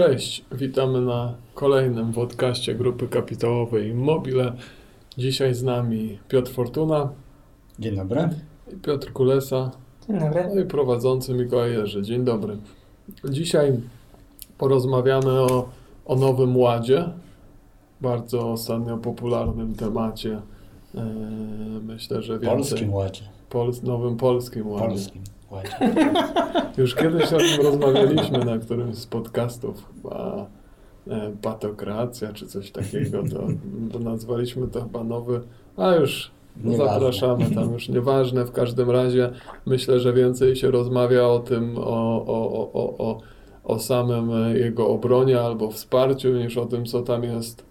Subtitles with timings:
[0.00, 4.52] Cześć, witamy na kolejnym podcaście Grupy Kapitałowej Immobile.
[5.18, 7.08] Dzisiaj z nami Piotr Fortuna
[7.78, 8.28] Dzień dobry.
[8.72, 9.70] i Piotr Kulesa,
[10.08, 10.50] Dzień dobry.
[10.54, 12.02] no i prowadzący Mikołaj Jerzy.
[12.02, 12.56] Dzień dobry.
[13.24, 13.72] Dzisiaj
[14.58, 15.68] porozmawiamy o,
[16.06, 17.04] o Nowym Ładzie,
[18.00, 20.40] bardzo ostatnio popularnym temacie.
[20.94, 21.02] Eee,
[21.82, 22.56] myślę, że więcej.
[22.56, 23.22] Polskim Ładzie.
[23.50, 24.86] Pols- nowym Polskim Ładzie.
[24.86, 25.22] Polskim
[26.78, 30.46] Już kiedyś o tym rozmawialiśmy na którymś z podcastów, chyba
[31.08, 33.46] e, patokracja czy coś takiego, to,
[33.92, 35.40] to nazwaliśmy to chyba nowy,
[35.76, 36.30] a już
[36.64, 36.94] Nieważne.
[36.94, 39.30] zapraszamy tam, już nieważne, w każdym razie
[39.66, 43.20] myślę, że więcej się rozmawia o tym, o, o, o, o, o,
[43.64, 47.64] o samym e, jego obronie albo wsparciu, niż o tym, co tam jest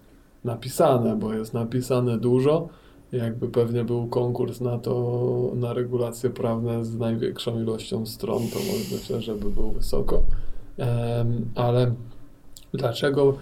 [0.44, 2.68] napisane, bo jest napisane dużo.
[3.12, 8.94] Jakby pewnie był konkurs na to, na regulacje prawne z największą ilością stron, to może-
[8.96, 10.22] myślę, że by był wysoko.
[11.54, 11.94] Ale
[12.74, 13.34] dlaczego,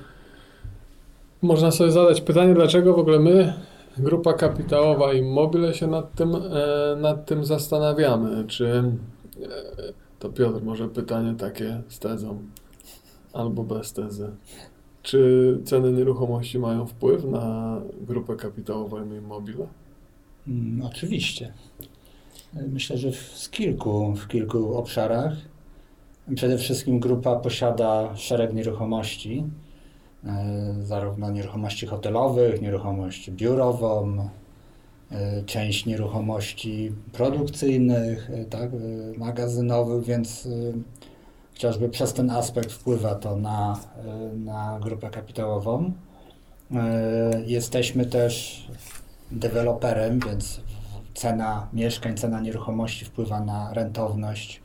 [1.43, 3.55] można sobie zadać pytanie, dlaczego w ogóle my,
[3.99, 8.45] grupa kapitałowa Immobile się nad tym, e, nad tym zastanawiamy?
[8.47, 12.38] Czy, e, to Piotr, może pytanie takie z tezą,
[13.32, 14.30] albo bez tezy.
[15.02, 19.66] Czy ceny nieruchomości mają wpływ na grupę kapitałową Immobile?
[20.49, 21.52] Mm, oczywiście.
[22.54, 25.32] Myślę, że w, kilku, w kilku obszarach.
[26.35, 29.45] Przede wszystkim grupa posiada szereg nieruchomości,
[30.24, 34.29] e, zarówno nieruchomości hotelowych, nieruchomość biurową,
[35.10, 38.71] e, część nieruchomości produkcyjnych, e, tak,
[39.19, 40.49] magazynowych, więc
[41.59, 45.92] chociażby przez ten aspekt wpływa to na, e, na grupę kapitałową.
[46.74, 48.66] E, Jesteśmy też
[49.30, 50.60] deweloperem, więc
[51.14, 54.60] cena mieszkań, cena nieruchomości wpływa na rentowność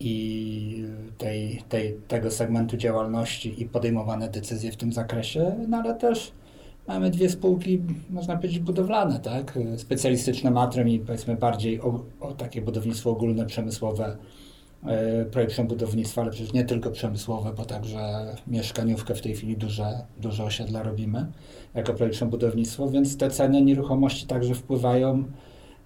[0.00, 0.84] i
[1.18, 6.32] tej, tej, tego segmentu działalności i podejmowane decyzje w tym zakresie, no ale też
[6.86, 9.58] mamy dwie spółki, można powiedzieć, budowlane, tak?
[9.76, 14.16] Specjalistyczne matrem i powiedzmy bardziej o, o takie budownictwo ogólne, przemysłowe,
[15.30, 19.86] projektem budownictwa, ale przecież nie tylko przemysłowe, bo także mieszkaniówkę w tej chwili duże,
[20.20, 21.26] duże osiedla robimy
[21.74, 25.24] jako projektem budownictwo, więc te ceny nieruchomości także wpływają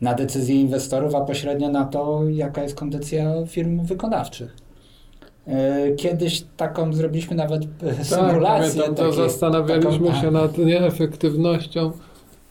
[0.00, 4.56] na decyzje inwestorów, a pośrednio na to, jaka jest kondycja firm wykonawczych.
[5.46, 8.82] E, Kiedyś taką zrobiliśmy nawet e, symulację.
[8.82, 11.92] Tak, to takie- zastanawialiśmy taką- się nad nieefektywnością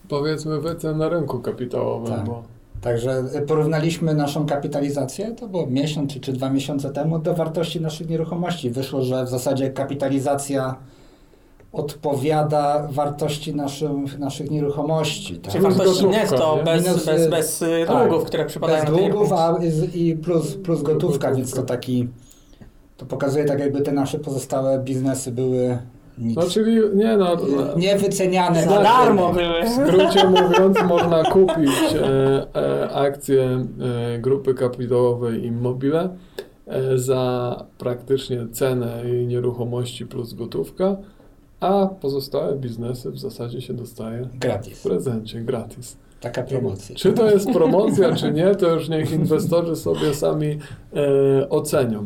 [0.09, 2.25] powiedzmy wycen na rynku kapitałowym, Tak.
[2.25, 2.43] bo
[2.81, 8.09] Także porównaliśmy naszą kapitalizację, to było miesiąc czy, czy dwa miesiące temu, do wartości naszych
[8.09, 8.69] nieruchomości.
[8.69, 10.75] Wyszło, że w zasadzie kapitalizacja
[11.73, 15.37] odpowiada wartości naszym, naszych nieruchomości.
[15.37, 15.51] Tak?
[15.51, 16.63] Czyli wartości netto, nie?
[16.63, 18.09] bez, Minus, bez, y, bez y, tak.
[18.09, 19.57] długów, które przypadają Bez długów, a
[19.93, 21.33] i plus, plus gotówka, Gotówka.
[21.35, 22.07] więc to taki,
[22.97, 25.77] to pokazuje tak jakby te nasze pozostałe biznesy były
[26.17, 28.63] nic, no czyli nie no, y, niewyceniane.
[28.63, 29.69] Za na darmo rynek.
[29.69, 29.87] w były.
[29.87, 31.69] skrócie mówiąc można kupić
[32.01, 36.09] e, e, akcje e, grupy kapitałowej Immobile
[36.67, 40.97] e, za praktycznie cenę jej nieruchomości plus gotówka,
[41.59, 44.83] a pozostałe biznesy w zasadzie się dostaje w Gratis.
[44.83, 45.97] prezencie, gratis.
[46.21, 46.95] Taka promocja.
[46.95, 50.59] Czy to jest promocja, czy nie, to już niech inwestorzy sobie sami
[50.93, 52.05] e, ocenią.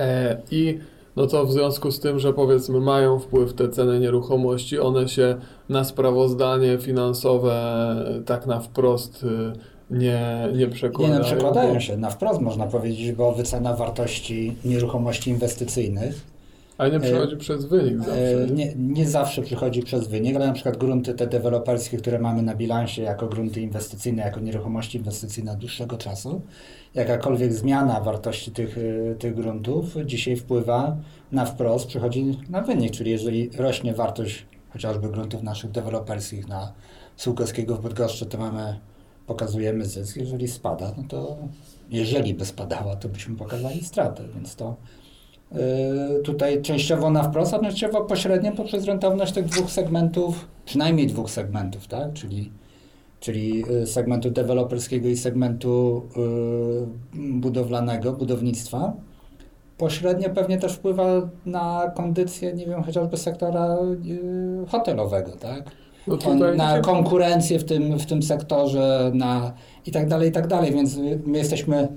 [0.00, 0.78] E, I
[1.16, 5.36] no to w związku z tym, że powiedzmy mają wpływ te ceny nieruchomości, one się
[5.68, 7.54] na sprawozdanie finansowe
[8.26, 9.52] tak na wprost e,
[9.90, 11.18] nie, nie Nie przekładają.
[11.18, 16.33] no, przekładają się na wprost, można powiedzieć, bo wycena wartości nieruchomości inwestycyjnych
[16.78, 18.42] A nie przychodzi przez wynik zawsze.
[18.42, 22.42] e, nie, nie zawsze przychodzi przez wynik, ale na przykład grunty te deweloperskie, które mamy
[22.42, 26.42] na bilansie jako grunty inwestycyjne, jako nieruchomości inwestycyjne od dłuższego czasu,
[26.94, 30.96] jakakolwiek zmiana wartości tych, e, tych gruntów dzisiaj wpływa
[31.32, 36.72] na wprost, przychodzi na wynik, czyli jeżeli rośnie wartość chociażby gruntów naszych deweloperskich na
[37.16, 38.78] Sułkowskiego w Bydgoszczy, to mamy,
[39.26, 41.36] pokazujemy zysk, jeżeli spada, no to
[41.90, 44.76] jeżeli by spadała, to byśmy pokazali stratę, więc to
[46.24, 51.86] tutaj częściowo na wprost, a częściowo pośrednio poprzez rentowność tych dwóch segmentów, przynajmniej dwóch segmentów,
[51.88, 52.12] tak?
[52.12, 52.52] Czyli,
[53.20, 58.92] czyli yy, segmentu deweloperskiego i segmentu yy, budowlanego, budownictwa.
[59.78, 61.04] Pośrednio pewnie też wpływa
[61.46, 63.76] na kondycję, nie wiem, chociażby sektora
[64.68, 65.70] hotelowego, tak?
[66.06, 66.16] No
[66.56, 69.52] na konkurencję w tym, w tym sektorze, na
[69.86, 70.96] i tak dalej, i tak dalej, więc
[71.26, 71.88] my jesteśmy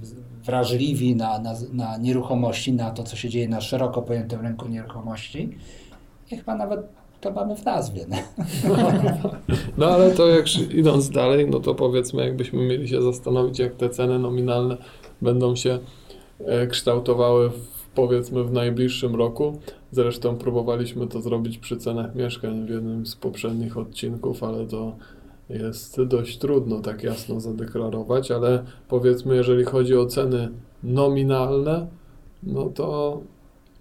[0.00, 4.68] w- wrażliwi na, na, na nieruchomości, na to, co się dzieje na szeroko pojętym rynku
[4.68, 5.58] nieruchomości
[6.30, 6.80] i chyba nawet
[7.20, 8.06] to mamy w nazwie.
[8.08, 8.24] nie?
[9.78, 13.90] No ale to jak idąc dalej, no to powiedzmy, jakbyśmy mieli się zastanowić, jak te
[13.90, 14.76] ceny nominalne
[15.22, 15.78] będą się
[16.46, 19.60] e, kształtowały w, powiedzmy w najbliższym roku.
[19.92, 24.96] Zresztą próbowaliśmy to zrobić przy cenach mieszkań w jednym z poprzednich odcinków, ale to
[25.48, 30.48] jest dość trudno tak jasno zadeklarować, ale powiedzmy, jeżeli chodzi o ceny
[30.82, 31.86] nominalne,
[32.42, 33.20] no to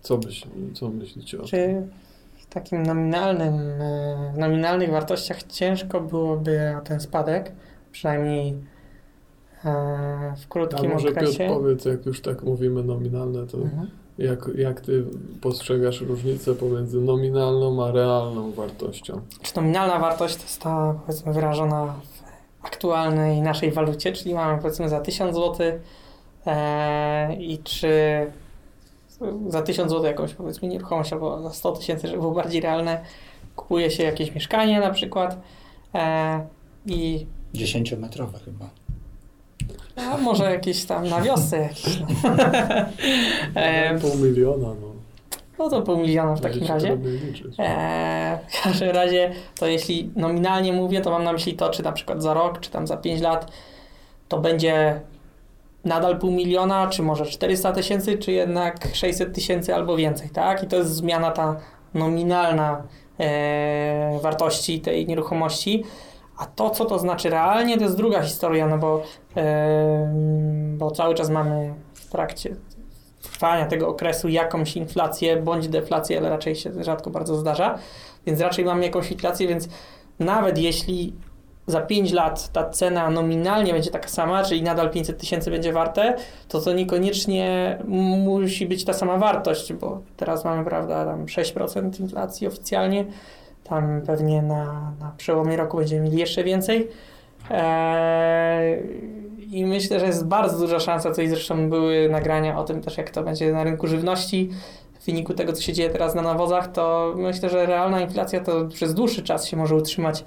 [0.01, 0.43] co, byś,
[0.73, 1.49] co myślicie o tym?
[1.49, 1.87] Czy
[2.41, 7.51] w takim nominalnym, e, nominalnych wartościach ciężko byłoby o ten spadek,
[7.91, 11.47] przynajmniej e, w A krótkim może Piotr okresie?
[11.47, 13.87] powiedz, jak już tak mówimy nominalne, to Mhm.
[14.17, 15.03] Jak, jak ty
[15.41, 19.21] postrzegasz różnicę pomiędzy nominalną a realną wartością?
[19.41, 21.85] Czy nominalna wartość to jest ta, powiedzmy, wyrażona
[22.61, 25.79] w aktualnej naszej walucie, czyli mamy powiedzmy za 1000 zł
[26.45, 27.91] e, i czy
[29.47, 33.01] za 1000 zł jakąś powiedzmy nieruchomość albo za 100 tysięcy, żeby było bardziej realne,
[33.55, 35.37] kupuje się jakieś mieszkanie na przykład
[35.95, 36.47] e,
[36.85, 37.25] i
[37.55, 38.69] 10-metrowe chyba.
[39.95, 41.99] A może jakieś tam na wiosce jakieś.
[41.99, 42.29] No.
[43.61, 44.87] e, Pół miliona, no.
[45.59, 46.97] no to pół miliona w takim razie.
[47.57, 51.91] Eee, w każdym razie, to jeśli nominalnie mówię, to mam na myśli to, czy na
[51.91, 53.51] przykład za rok, czy tam za 5 lat
[54.27, 55.01] to będzie
[55.85, 60.63] nadal pół miliona, czy może 400 tysięcy, czy jednak 600 tysięcy albo więcej, tak?
[60.63, 61.55] I to jest zmiana ta
[61.93, 62.83] nominalna
[63.19, 65.83] e, wartości tej nieruchomości.
[66.41, 69.03] A to, co to znaczy realnie, to jest druga historia, no bo,
[69.37, 70.13] e,
[70.77, 72.55] bo cały czas mamy w trakcie
[73.21, 77.77] trwania tego okresu jakąś inflację bądź deflację, ale raczej się rzadko bardzo zdarza,
[78.25, 79.67] więc raczej mamy jakąś inflację, więc
[80.19, 81.13] nawet jeśli
[81.67, 86.15] za 5 lat ta cena nominalnie będzie taka sama, czyli nadal 500 tysięcy będzie warte,
[86.47, 92.47] to to niekoniecznie musi być ta sama wartość, bo teraz mamy, prawda, tam 6% inflacji
[92.47, 93.05] oficjalnie,
[93.71, 96.87] tam pewnie na, na przełomie roku będziemy mieli jeszcze więcej.
[97.49, 98.79] Eee,
[99.51, 103.09] I myślę, że jest bardzo duża szansa, tutaj zresztą były nagrania o tym też, jak
[103.09, 104.49] to będzie na rynku żywności.
[104.99, 108.65] W wyniku tego, co się dzieje teraz na nawozach, to myślę, że realna inflacja to
[108.65, 110.25] przez dłuższy czas się może utrzymać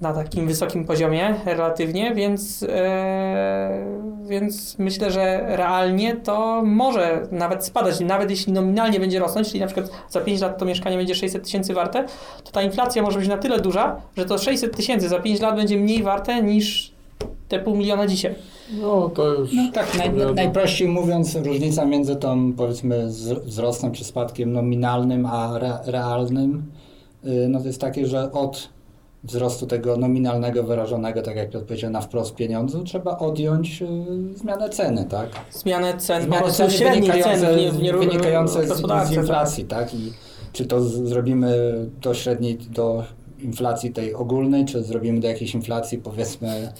[0.00, 3.86] na takim wysokim poziomie relatywnie, więc, e,
[4.26, 9.66] więc myślę, że realnie to może nawet spadać, nawet jeśli nominalnie będzie rosnąć, czyli na
[9.66, 12.04] przykład za 5 lat to mieszkanie będzie 600 tysięcy warte,
[12.44, 15.56] to ta inflacja może być na tyle duża, że to 600 tysięcy za 5 lat
[15.56, 16.92] będzie mniej warte niż
[17.48, 18.34] te pół miliona dzisiaj.
[18.80, 19.52] No to już.
[19.52, 23.06] No tak, naj, najprościej mówiąc, różnica między tą powiedzmy
[23.44, 26.62] wzrostem czy spadkiem nominalnym a re, realnym,
[27.24, 28.73] y, no to jest takie, że od
[29.24, 34.68] wzrostu tego nominalnego wyrażonego, tak jak Piotr powiedział, na wprost pieniądzu, trzeba odjąć y, zmianę
[34.68, 35.28] ceny, tak?
[35.50, 39.12] Zmianę cen, Zmianę ceny cen cen wynikające, w, nie, nie, wynikające z, z tak.
[39.12, 39.94] inflacji, tak?
[39.94, 40.12] I
[40.52, 43.04] czy to z, zrobimy do średniej, do
[43.38, 46.72] inflacji tej ogólnej, czy zrobimy do jakiejś inflacji powiedzmy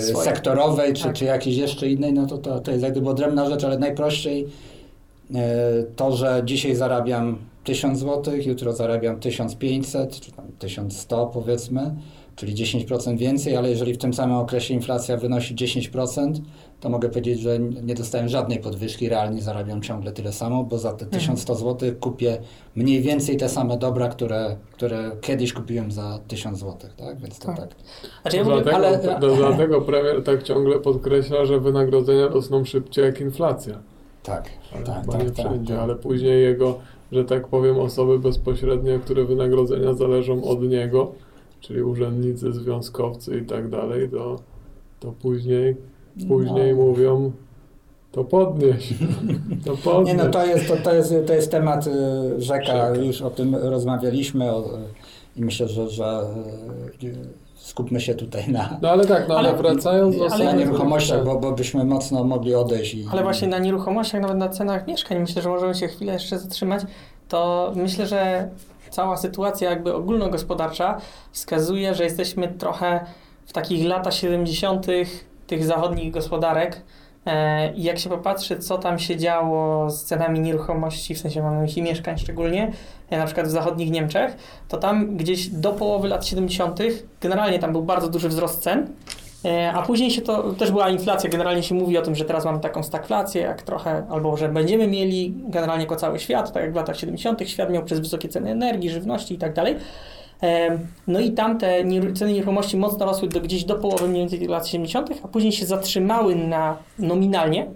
[0.00, 0.24] Swoje.
[0.24, 1.12] sektorowej, czy, Tak.
[1.12, 4.48] czy jakiejś jeszcze innej, no to, to, to jest jak gdyby odrębna rzecz, ale najprościej
[5.34, 11.94] e, to, że dzisiaj zarabiam 1000 zł, jutro zarabiam 1500, czy tam 1100 powiedzmy,
[12.36, 16.32] czyli 10% więcej, ale jeżeli w tym samym okresie inflacja wynosi 10%,
[16.80, 20.92] to mogę powiedzieć, że nie dostałem żadnej podwyżki, realnie zarabiam ciągle tyle samo, bo za
[20.92, 22.38] te 1100 zł kupię
[22.76, 27.18] mniej więcej te same dobra, które, które kiedyś kupiłem za 1000 zł, tak?
[27.20, 27.56] Więc to Tak.
[27.56, 27.68] tak.
[28.22, 28.98] Znaczy ja Dlatego, ale-
[29.36, 33.78] dlatego premier tak ciągle podkreśla, że wynagrodzenia rosną szybciej jak inflacja.
[34.22, 35.82] Tak, Ale tak, tak, nie tak, wszędzie, tak.
[35.82, 36.78] ale później jego,
[37.12, 41.12] że tak powiem, osoby bezpośrednie, które wynagrodzenia zależą od niego,
[41.60, 44.36] czyli urzędnicy, związkowcy i tak dalej, to,
[45.00, 45.76] to później,
[46.28, 46.82] później No.
[46.82, 47.32] mówią,
[48.12, 48.94] to podnieś,
[49.64, 50.06] to podnieś.
[50.16, 51.90] Nie no, to jest, to, to jest, to jest temat y,
[52.40, 52.94] rzeka, Rzeka.
[52.94, 54.64] już o tym rozmawialiśmy o,
[55.36, 56.20] i myślę, że, że
[57.02, 60.52] y, skupmy się tutaj na, No ale tak, no ale, Ale- wracając do ale- na
[60.52, 61.26] nieruchomościach, cen.
[61.26, 62.94] bo, bo byśmy mocno mogli odejść.
[62.94, 66.38] I, ale właśnie na nieruchomościach, nawet na cenach mieszkań, myślę, że możemy się chwilę jeszcze
[66.38, 66.82] zatrzymać,
[67.28, 68.48] to myślę, że
[68.90, 70.98] cała sytuacja jakby ogólnogospodarcza
[71.32, 73.00] wskazuje, że jesteśmy trochę
[73.46, 74.86] w takich latach 70.
[75.46, 76.82] tych zachodnich gospodarek.
[77.26, 81.54] E, I jak się popatrzy, co tam się działo z cenami nieruchomości, w sensie mam
[81.54, 82.72] na myśli mieszkań szczególnie,
[83.10, 84.36] e, na przykład w zachodnich Niemczech,
[84.68, 86.80] to tam gdzieś do połowy lat 70.
[87.20, 88.86] generalnie tam był bardzo duży wzrost cen,
[89.44, 91.30] E, A później się to też była inflacja.
[91.30, 94.88] Generalnie się mówi o tym, że teraz mamy taką stagflację, jak trochę, albo że będziemy
[94.88, 97.48] mieli generalnie jako cały świat, tak jak w latach 70.
[97.48, 99.76] świat miał przez wysokie ceny energii, żywności i tak dalej.
[101.06, 104.68] No i tam te ceny nieruchomości mocno rosły do, gdzieś do połowy mniej więcej lat
[104.68, 107.66] 70., a później się zatrzymały na nominalnie.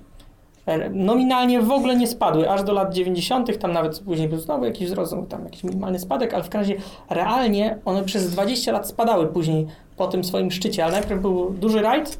[0.66, 4.64] E, Nominalnie w ogóle nie spadły, aż do lat 90., tam nawet później był znowu
[4.64, 8.88] jakiś wzrost, tam jakiś minimalny spadek, ale w każdym razie realnie one przez 20 lat
[8.88, 12.18] spadały później po tym swoim szczycie, ale najpierw był duży rajd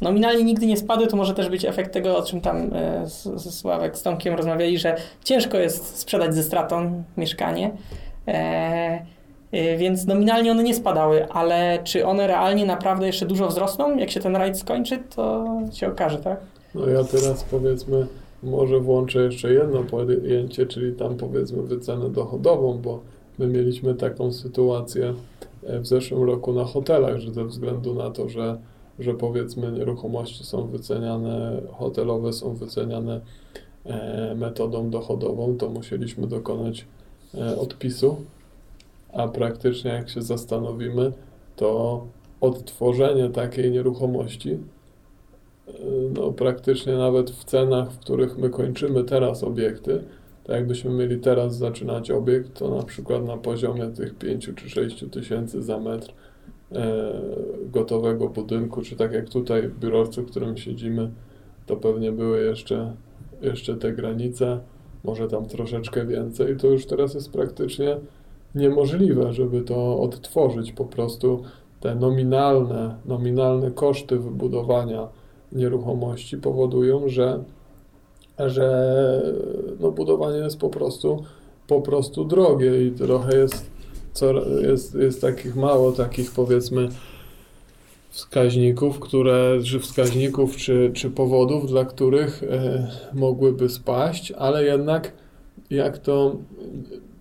[0.00, 3.22] nominalnie nigdy nie spadły, to może też być efekt tego, o czym tam e, z,
[3.22, 7.70] z Sławek z Tomkiem rozmawiali, że ciężko jest sprzedać ze stratą mieszkanie.
[8.28, 9.17] E, e,
[9.52, 13.96] więc nominalnie one nie spadały, ale czy one realnie naprawdę jeszcze dużo wzrosną?
[13.96, 16.40] Jak się ten rajd skończy, to się okaże, tak?
[16.74, 18.06] No ja teraz powiedzmy,
[18.42, 23.00] może włączę jeszcze jedno pojęcie, czyli tam powiedzmy wycenę dochodową, bo
[23.38, 25.14] my mieliśmy taką sytuację
[25.66, 28.58] e, w zeszłym roku na hotelach, że ze względu na to, że,
[28.98, 33.20] że powiedzmy nieruchomości są wyceniane, hotelowe są wyceniane
[33.84, 36.86] e, metodą dochodową, to musieliśmy dokonać
[37.34, 38.16] e, odpisu,
[39.12, 41.12] a praktycznie jak się zastanowimy,
[41.56, 42.06] to
[42.40, 44.58] odtworzenie takiej nieruchomości
[46.14, 50.04] no, praktycznie nawet w cenach, w których my kończymy teraz obiekty,
[50.44, 55.04] tak jakbyśmy mieli teraz zaczynać obiekt, to na przykład na poziomie tych 5 czy 6
[55.10, 56.12] tysięcy za metr
[56.72, 57.12] e,
[57.66, 61.10] gotowego budynku, czy tak jak tutaj w biurowcu, w którym siedzimy,
[61.66, 62.92] to pewnie były jeszcze,
[63.42, 64.60] jeszcze te granice,
[65.04, 67.96] może tam troszeczkę więcej, to już teraz jest praktycznie
[68.58, 70.72] niemożliwe, żeby to odtworzyć.
[70.72, 71.42] Po prostu
[71.80, 75.08] te nominalne, nominalne koszty wybudowania
[75.52, 77.44] nieruchomości powodują, że,
[78.38, 79.22] że
[79.80, 81.24] no, budowanie jest po prostu,
[81.66, 83.70] po prostu drogie i trochę jest,
[84.12, 86.88] co, jest, jest takich mało takich powiedzmy
[88.10, 95.12] wskaźników, które, czy wskaźników, czy, czy powodów, dla których e, mogłyby spaść, ale jednak
[95.70, 96.36] jak to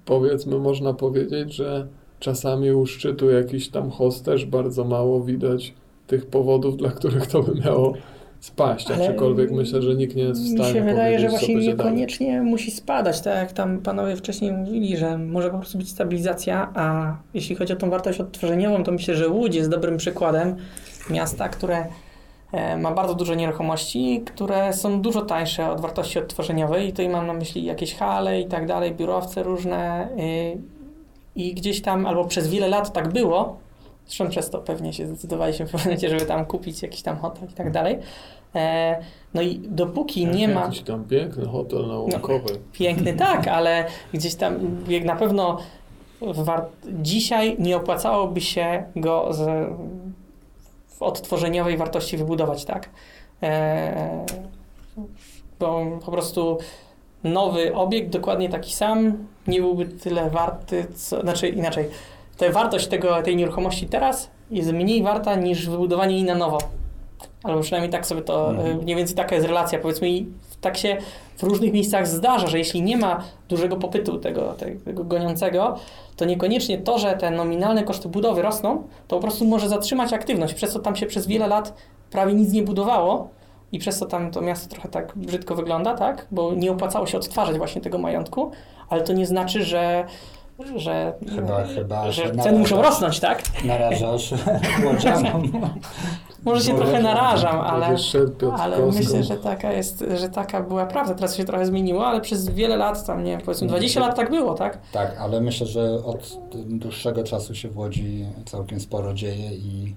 [0.07, 1.87] powiedzmy można powiedzieć, że
[2.19, 5.73] czasami u szczytu jakiś tam hosterz bardzo mało widać
[6.07, 7.93] tych powodów, dla których to by miało
[8.39, 11.55] spaść, Ale aczkolwiek myślę, że nikt nie jest w stanie Mi się wydaje, że właśnie
[11.55, 11.91] będzie dalej.
[11.91, 16.71] niekoniecznie musi spadać, tak jak tam panowie wcześniej mówili, że może po prostu być stabilizacja,
[16.75, 20.55] a jeśli chodzi o tą wartość odtworzeniową, to myślę, że Łódź jest dobrym przykładem
[21.09, 21.85] miasta, które
[22.77, 27.33] ma bardzo dużo nieruchomości, które są dużo tańsze od wartości odtworzeniowej i tutaj mam na
[27.33, 30.57] myśli jakieś hale i tak dalej, biurowce różne y,
[31.35, 33.57] i gdzieś tam, albo przez wiele lat tak było,
[34.05, 37.49] zresztą przez to pewnie się zdecydowaliśmy w pewnym momencie, żeby tam kupić jakiś tam hotel
[37.49, 37.99] i tak dalej.
[38.55, 38.99] E,
[39.33, 40.61] no i dopóki nie ma...
[40.61, 42.59] Jakiś tam piękny hotel naukowy.
[42.73, 45.57] Piękny tak, ale gdzieś tam jak na pewno
[46.21, 46.65] war...
[47.01, 49.69] dzisiaj nie opłacałoby się go z...
[50.99, 52.89] odtworzeniowej wartości wybudować, tak?
[53.43, 54.25] E...
[55.59, 56.57] Bo po prostu
[57.23, 61.21] nowy obiekt, dokładnie taki sam, nie byłby tyle warty, co...
[61.21, 61.89] znaczy inaczej,
[62.37, 66.57] ta wartość tego, tej nieruchomości teraz jest mniej warta niż wybudowanie jej na nowo.
[67.43, 68.79] Albo przynajmniej tak sobie to, Mhm.
[68.79, 70.27] e, mniej więcej taka jest relacja, powiedzmy i
[70.61, 70.97] tak się
[71.37, 75.75] w różnych miejscach zdarza, że jeśli nie ma dużego popytu tego, tego, tego goniącego,
[76.15, 80.53] to niekoniecznie to, że te nominalne koszty budowy rosną, to po prostu może zatrzymać aktywność,
[80.53, 81.73] przez co tam się przez wiele lat
[82.11, 83.29] prawie nic nie budowało
[83.71, 86.27] i przez co tam to miasto trochę tak brzydko wygląda, tak?
[86.31, 88.51] Bo nie opłacało się odtwarzać właśnie tego majątku,
[88.89, 90.05] ale to nie znaczy, że
[90.75, 92.59] że, Chyba- chyba że ceny narażasz.
[92.59, 93.43] muszą rosnąć, tak?
[93.65, 94.33] Narażasz
[94.85, 95.51] łodzianom.
[96.45, 97.95] Może się trochę narażam, ale,
[98.59, 101.13] ale myślę, że taka jest, że taka była prawda.
[101.15, 104.29] Teraz się trochę zmieniło, ale przez wiele lat, tam nie wiem, powiedzmy 20 lat tak
[104.29, 104.77] było, tak?
[104.91, 109.95] Tak, ale myślę, że od dłuższego czasu się w Łodzi całkiem sporo dzieje i,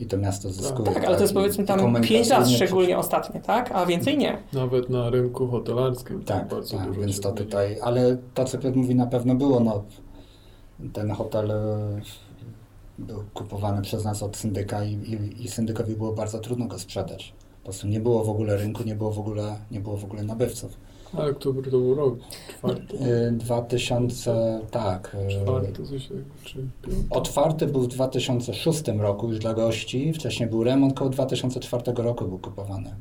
[0.00, 0.92] i to miasto zyskuje.
[0.92, 3.72] Tak, ale to jest I- powiedzmy tam 5 lat szczególnie ostatnie, tak?
[3.72, 4.38] A więcej nie.
[4.52, 8.76] Nawet na rynku hotelarskim Tak, bardzo tak dużo więc to tutaj, ale to co Piotr
[8.76, 9.84] mówi na pewno było, no
[10.92, 12.00] ten hotel e,
[12.98, 17.32] był kupowany przez nas od syndyka i, i, i syndykowi było bardzo trudno go sprzedać.
[17.60, 20.22] Po prostu nie było w ogóle rynku, nie było w ogóle, nie było w ogóle
[20.22, 20.76] nabywców.
[21.18, 22.14] Ale to, to był rok
[22.48, 22.98] czwarty.
[23.28, 25.16] E, 2000, tak.
[25.26, 27.06] e, Czwarty coś takiego, czy piąty.
[27.10, 32.38] Otwarty był w 2006 roku już dla gości, wcześniej był remont, koło 2004 roku był
[32.38, 32.94] kupowany.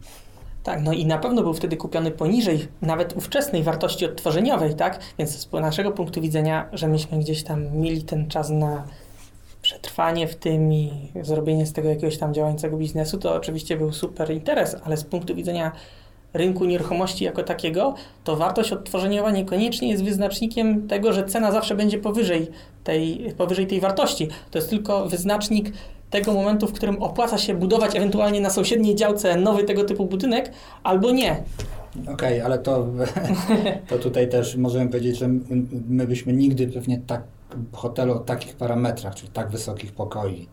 [0.63, 4.99] Tak, no i na pewno był wtedy kupiony poniżej nawet ówczesnej wartości odtworzeniowej, tak?
[5.17, 8.83] Więc z naszego punktu widzenia, że myśmy gdzieś tam mieli ten czas na
[9.61, 14.31] przetrwanie w tym i zrobienie z tego jakiegoś tam działającego biznesu, to oczywiście był super
[14.31, 15.71] interes, ale z punktu widzenia
[16.33, 21.97] rynku nieruchomości jako takiego, to wartość odtworzeniowa niekoniecznie jest wyznacznikiem tego, że cena zawsze będzie
[21.99, 22.47] powyżej
[22.83, 24.27] tej, powyżej tej wartości.
[24.51, 25.73] To jest tylko wyznacznik
[26.09, 30.51] tego momentu, w którym opłaca się budować ewentualnie na sąsiedniej działce nowy tego typu budynek,
[30.83, 31.43] albo nie.
[32.13, 32.87] Okej, ale to,
[33.89, 35.41] to tutaj też możemy powiedzieć, że my-
[35.89, 37.23] my byśmy nigdy pewnie tak
[37.71, 40.47] hotelu o takich parametrach, czyli tak wysokich pokoi,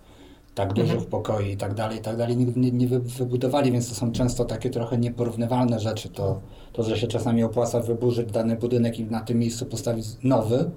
[0.56, 1.10] tak dużych Mhm.
[1.10, 4.12] pokoi i tak dalej, i tak dalej, nigdy nie, nie wy- wybudowali, więc to są
[4.12, 6.08] często takie trochę nieporównywalne rzeczy.
[6.08, 6.40] To,
[6.72, 10.70] to, że się czasami opłaca wyburzyć dany budynek i na tym miejscu postawić nowy,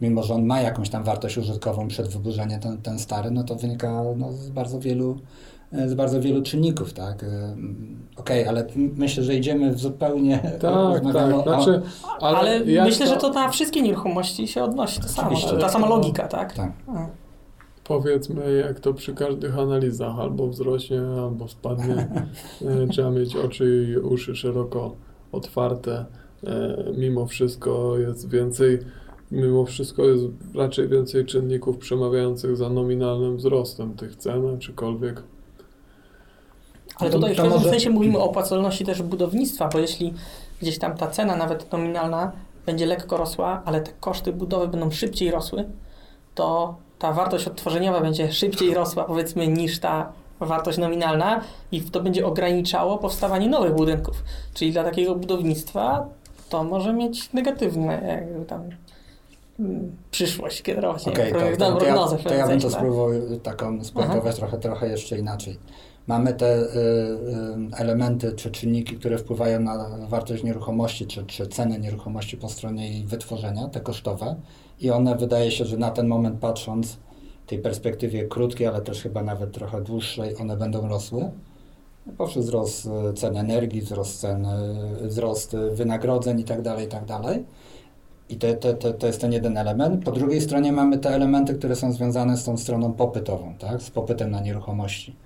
[0.00, 3.54] mimo że on ma jakąś tam wartość użytkową przed wyburzeniem ten, ten stary, no to
[3.54, 5.18] wynika no, z bardzo wielu
[5.72, 7.22] e, z bardzo wielu czynników, tak?
[7.24, 10.38] E, mm, Okej, ale m- myślę, że idziemy w zupełnie...
[10.38, 10.60] Tak,
[11.14, 11.34] tak.
[11.34, 11.82] o- Znaczy,
[12.20, 15.36] ale, Ale, myślę, że to na wszystkie nieruchomości się odnosi to samo.
[15.60, 16.52] Ta sama logika, tak?
[16.54, 16.72] Tak.
[17.84, 21.94] Powiedzmy, jak to przy każdych analizach, albo wzrośnie, albo spadnie.
[22.84, 24.96] E, Trzeba mieć oczy i uszy szeroko
[25.32, 26.04] otwarte.
[26.46, 28.78] E, Mimo wszystko jest więcej,
[29.30, 30.24] mimo wszystko jest
[30.54, 35.22] raczej więcej czynników przemawiających za nominalnym wzrostem tych cen, czykolwiek.
[36.96, 40.14] Ale To- tutaj w pewnym może- sensie mówimy o opłacalności też budownictwa, bo jeśli
[40.62, 42.32] gdzieś tam ta cena, nawet nominalna,
[42.66, 45.64] będzie lekko rosła, ale te koszty budowy będą szybciej rosły,
[46.34, 51.40] to ta wartość odtworzeniowa będzie szybciej rosła, powiedzmy, niż ta wartość nominalna
[51.72, 54.22] i to będzie ograniczało powstawanie nowych budynków.
[54.54, 56.06] Czyli dla takiego budownictwa
[56.48, 58.62] to może mieć negatywne jakby tam
[59.60, 61.06] mm, przyszłość generować.
[61.06, 61.12] nie?
[61.12, 61.94] Okej, Pro- to, to, to, ja,
[62.24, 63.10] to ja bym to spróbował
[63.42, 65.58] taką spuentować trochę, trochę jeszcze inaczej.
[66.06, 71.78] Mamy te y, y, elementy czy czynniki, które wpływają na wartość nieruchomości, czy, czy ceny
[71.78, 74.36] nieruchomości po stronie jej wytworzenia, te kosztowe.
[74.82, 76.98] I one wydaje się, że na ten moment patrząc
[77.46, 81.30] w tej perspektywie krótkiej, ale też chyba nawet trochę dłuższej, one będą rosły.
[82.18, 87.38] Poprzez wzrost y, cen energii, wzrost cen, y, wzrost y, wynagrodzeń itd., itd.
[88.28, 90.04] I to, to, to, to jest ten jeden element.
[90.04, 93.82] Po drugiej stronie mamy te elementy, które są związane z tą stroną popytową, tak?
[93.82, 95.16] z popytem na nieruchomości.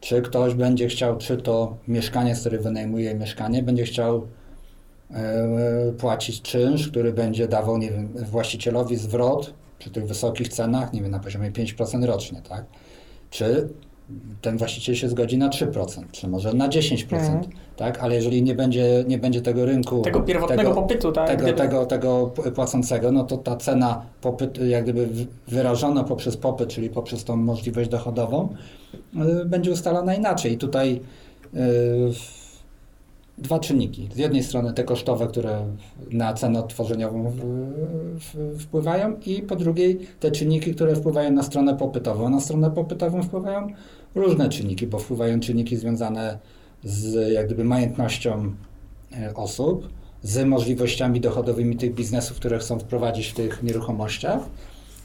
[0.00, 4.20] Czy ktoś będzie chciał, czy to mieszkanie, z którego wynajmuje mieszkanie, będzie chciał e,
[5.98, 11.10] płacić czynsz, który będzie dawał nie wiem, właścicielowi zwrot przy tych wysokich cenach, nie wiem,
[11.10, 12.64] na poziomie 5% rocznie, tak?
[13.30, 13.68] Czy
[14.42, 17.40] ten właściciel się zgodzi na 3%, czy może na 10%, Mhm.
[17.76, 17.98] tak?
[17.98, 21.28] Ale jeżeli nie będzie, nie będzie tego rynku, Tego pierwotnego tego- popytu, tak?
[21.28, 25.08] tego, Gdyby- tego, tego płacącego, no to ta cena popyt, jak gdyby
[25.48, 28.48] wyrażona poprzez popyt, czyli poprzez tą możliwość dochodową,
[29.40, 30.52] y, będzie ustalana inaczej.
[30.52, 31.00] I tutaj
[31.54, 31.58] y,
[33.38, 34.08] dwa czynniki.
[34.14, 35.64] Z jednej strony te kosztowe, które
[36.10, 37.32] na cenę odtworzeniową
[38.58, 42.30] wpływają i po drugiej te czynniki, które wpływają na stronę popytową.
[42.30, 43.68] Na stronę popytową wpływają
[44.14, 46.38] różne czynniki, bo wpływają czynniki związane
[46.84, 48.52] z jak gdyby majątnością
[49.12, 49.88] e, osób,
[50.22, 54.40] z możliwościami dochodowymi tych biznesów, które chcą wprowadzić w tych nieruchomościach,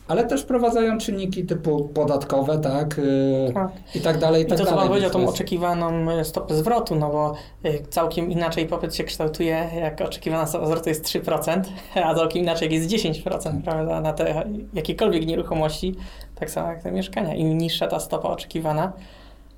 [0.08, 3.72] ale też wprowadzają czynniki typu podatkowe, tak, y, Tak.
[3.96, 4.80] i tak dalej, i I tak to, co dalej.
[4.80, 7.34] Pan powiedział, to tą oczekiwaną e, stopę zwrotu, no bo
[7.66, 11.62] y, całkiem inaczej popyt się kształtuje, jak oczekiwana stopa zwrotu jest 3%,
[12.06, 15.96] a całkiem inaczej jak jest 10%, prawda, na te jakiekolwiek nieruchomości,
[16.36, 17.36] tak samo jak te mieszkania.
[17.36, 18.94] Im niższa ta stopa oczekiwana,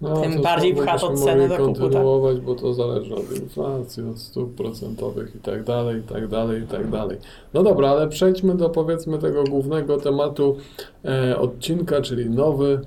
[0.01, 1.81] No, Tym bardziej pcha to cenę do kupu, tak?
[1.81, 6.63] kontynuować, bo to zależy od inflacji, od stóp procentowych i tak dalej, i tak dalej,
[6.63, 7.17] i tak dalej.
[7.53, 10.57] No dobra, ale przejdźmy do powiedzmy tego głównego tematu
[11.05, 12.79] e, odcinka, czyli nowy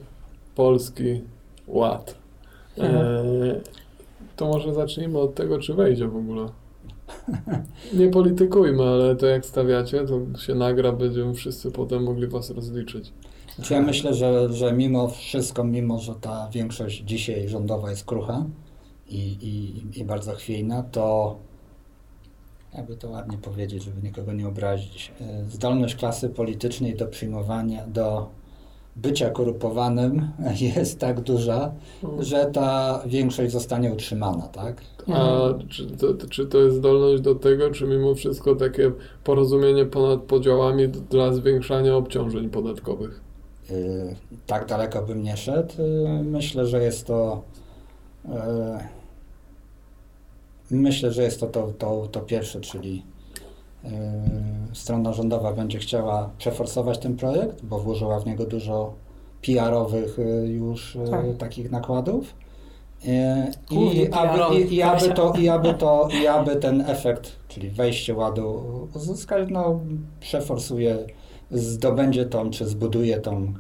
[0.55, 1.21] polski
[1.67, 2.15] ład.
[2.79, 3.61] E, Mhm.
[4.37, 6.49] to może zacznijmy od tego, czy wejdzie w ogóle.
[7.95, 13.13] Nie politykujmy, ale to jak stawiacie, to się nagra, będziemy wszyscy potem mogli was rozliczyć.
[13.59, 18.45] Znaczy ja myślę, że, że mimo wszystko, mimo że ta większość dzisiaj rządowa jest krucha
[19.09, 21.37] i, i, i bardzo chwiejna, to
[22.75, 28.29] jakby to ładnie powiedzieć, żeby nikogo nie obrazić, e, zdolność klasy politycznej do przyjmowania, do
[28.97, 30.31] bycia korupowanym
[30.77, 31.73] jest tak duża,
[32.19, 34.83] że ta większość zostanie utrzymana, tak?
[35.13, 38.93] A czy to, czy to jest zdolność do tego, czy mimo wszystko takie
[39.25, 43.28] porozumienie ponad podziałami dla zwiększania obciążeń podatkowych?
[43.71, 45.75] Y, tak daleko bym nie szedł.
[45.83, 47.43] Y, Myślę, że jest to.
[48.25, 48.29] y,
[50.71, 53.03] Myślę, że jest to to, to, to pierwsze, czyli
[54.73, 58.93] strona rządowa będzie chciała przeforsować ten projekt, bo włożyła w niego dużo
[59.43, 61.25] PR-owych już Tak.
[61.39, 62.35] takich nakładów.
[63.71, 67.71] Głównie I aby, i, i, aby to, I aby to, i aby ten efekt, czyli
[67.71, 68.63] wejście ładu
[68.95, 69.81] uzyskać, no
[70.21, 70.99] przeforsuje,
[71.51, 73.53] zdobędzie tą, czy zbuduje tą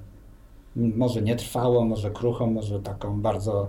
[0.77, 3.68] może nie trwałą, może kruchą, może taką bardzo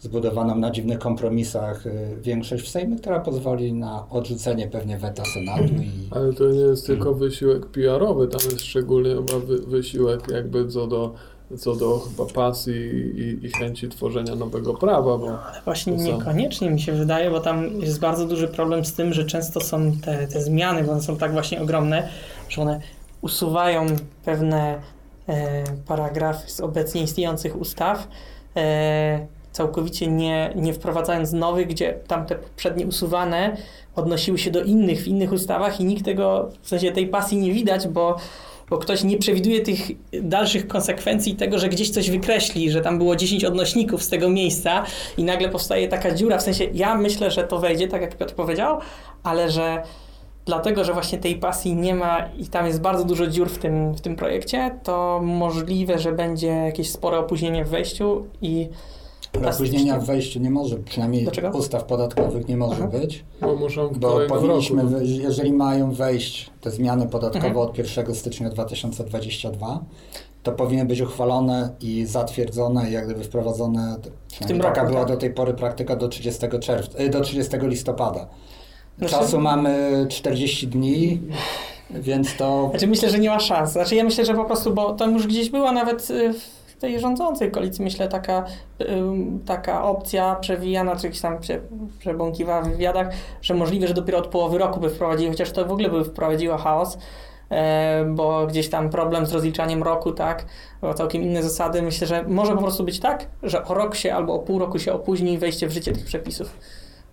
[0.00, 5.64] zbudowaną na dziwnych kompromisach y, większość w Sejmie, która pozwoli na odrzucenie pewnie weta Senatu
[5.64, 10.68] i Ale to nie jest tylko wysiłek PR-owy, tam jest szczególnie chyba wy, wysiłek jakby
[10.68, 11.14] co do,
[11.58, 12.74] co do chyba pasji
[13.20, 17.40] i, i chęci tworzenia nowego prawa, bo Ale właśnie są- niekoniecznie mi się wydaje, bo
[17.40, 21.02] tam jest bardzo duży problem z tym, że często są te, te zmiany, bo one
[21.02, 22.08] są tak właśnie ogromne,
[22.48, 22.80] że one
[23.20, 23.86] usuwają
[24.24, 24.80] pewne
[25.28, 28.08] e, paragrafy z obecnie istniejących ustaw,
[28.56, 33.56] e, całkowicie nie, nie wprowadzając nowych, gdzie tamte poprzednie usuwane
[33.96, 37.52] odnosiły się do innych w innych ustawach i nikt tego, w sensie tej pasji nie
[37.52, 38.16] widać, bo
[38.70, 39.80] bo ktoś nie przewiduje tych
[40.22, 44.84] dalszych konsekwencji tego, że gdzieś coś wykreśli, że tam było 10 odnośników z tego miejsca
[45.16, 46.38] i nagle powstaje taka dziura.
[46.38, 48.78] W sensie, ja myślę, że to wejdzie, tak jak Piotr powiedział,
[49.22, 49.82] ale że
[50.48, 53.94] dlatego, że właśnie tej pasji nie ma i tam jest bardzo dużo dziur w tym,
[53.94, 58.68] w tym projekcie, to możliwe, że będzie jakieś spore opóźnienie w wejściu i
[59.40, 61.48] Ale Opóźnienia w wejściu nie może, przynajmniej Dlaczego?
[61.58, 62.98] ustaw podatkowych nie może Aha.
[62.98, 64.94] być, Bo muszą w bo powinniśmy, roku.
[64.94, 67.66] wy- jeżeli mają wejść te zmiany podatkowe Mhm.
[67.68, 69.80] od 1 stycznia 2022,
[70.42, 73.96] to powinny być uchwalone i zatwierdzone i jak gdyby wprowadzone,
[74.28, 75.08] przynajmniej roku, taka była tak?
[75.08, 78.26] do tej pory praktyka do 30 czerwca, y, do 30 listopada.
[78.98, 81.20] Znaczy- Czasu mamy 40 dni,
[81.90, 83.72] więc to Znaczy myślę, że nie ma szans.
[83.72, 87.00] Znaczy ja myślę, że po prostu, bo tam już gdzieś była nawet y, w tej
[87.00, 88.44] rządzącej koalicji, myślę, taka,
[89.46, 91.60] taka opcja przewijana, czy gdzieś tam się
[91.98, 93.10] przebąkiwała w wywiadach,
[93.42, 96.56] że możliwe, że dopiero od połowy roku by wprowadzili, chociaż to w ogóle by wprowadziło
[96.56, 96.98] chaos,
[97.50, 100.44] e, bo gdzieś tam problem z rozliczaniem roku, tak,
[100.80, 101.82] bo całkiem inne zasady.
[101.82, 104.78] Myślę, że może po prostu być tak, że o rok się albo o pół roku
[104.78, 106.58] się opóźni wejście w życie tych przepisów.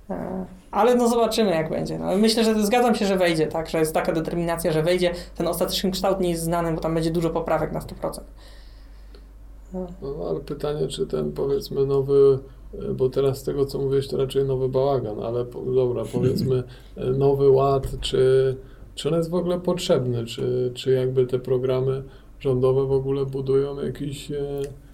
[0.10, 2.00] E, Ale no zobaczymy jak będzie.
[2.00, 5.12] No, myślę, że zgadzam się, że wejdzie, tak, że jest taka determinacja, że wejdzie.
[5.36, 8.20] Ten ostateczny kształt nie jest znany, bo tam będzie dużo poprawek na 100%.
[9.74, 9.88] No.
[10.02, 12.39] No, ale pytanie, czy ten powiedzmy nowy,
[12.74, 16.63] e, bo teraz z tego co mówiłeś, to raczej nowy bałagan, ale po, dobra, powiedzmy
[16.98, 18.56] e, nowy ład, czy,
[18.96, 22.04] czy on jest w ogóle potrzebny, czy, czy jakby te programy
[22.39, 24.36] rządowe w ogóle budują jakiś e,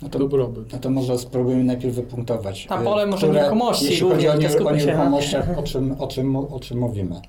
[0.01, 0.73] No to- dobrobyt.
[0.73, 2.69] No to może spróbujemy najpierw wypunktować.
[2.69, 6.07] Na y, pole może nieruchomości Jeśli chodzi o, nie, o na- nieruchomościach, o czym, o,
[6.07, 7.21] czym, o czym mówimy?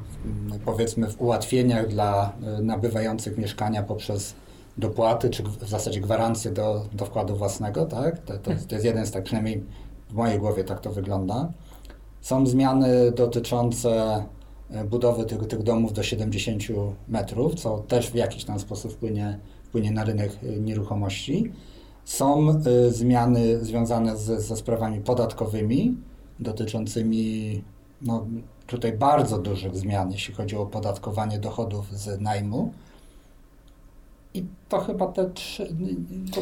[0.56, 4.36] w, powiedzmy w ułatwieniach dla nabywających mieszkania poprzez
[4.78, 8.20] dopłaty, czy w zasadzie gwarancje do, do wkładu własnego, tak?
[8.20, 9.64] To, to, to jest jeden z tak, przynajmniej
[10.10, 11.52] w mojej głowie tak to wygląda.
[12.24, 14.24] Są zmiany dotyczące
[14.72, 16.64] e, budowy tych, tych domów do 70
[17.08, 21.52] metrów, co też w jakiś tam sposób wpłynie, wpłynie na rynek e, nieruchomości.
[22.06, 25.98] Są e, zmiany związane z, ze sprawami podatkowymi,
[26.40, 27.62] dotyczącymi
[28.02, 28.26] no,
[28.68, 32.74] tutaj bardzo dużych zmian, jeśli chodzi o opodatkowanie dochodów z najmu.
[34.34, 35.76] I to chyba te trzy,
[36.32, 36.42] to,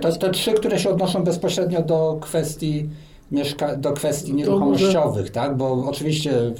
[0.00, 2.88] te, te trzy, które się odnoszą bezpośrednio do kwestii
[3.32, 5.56] mieszka- do kwestii To nieruchomościowych, tak?
[5.56, 6.52] Bo oczywiście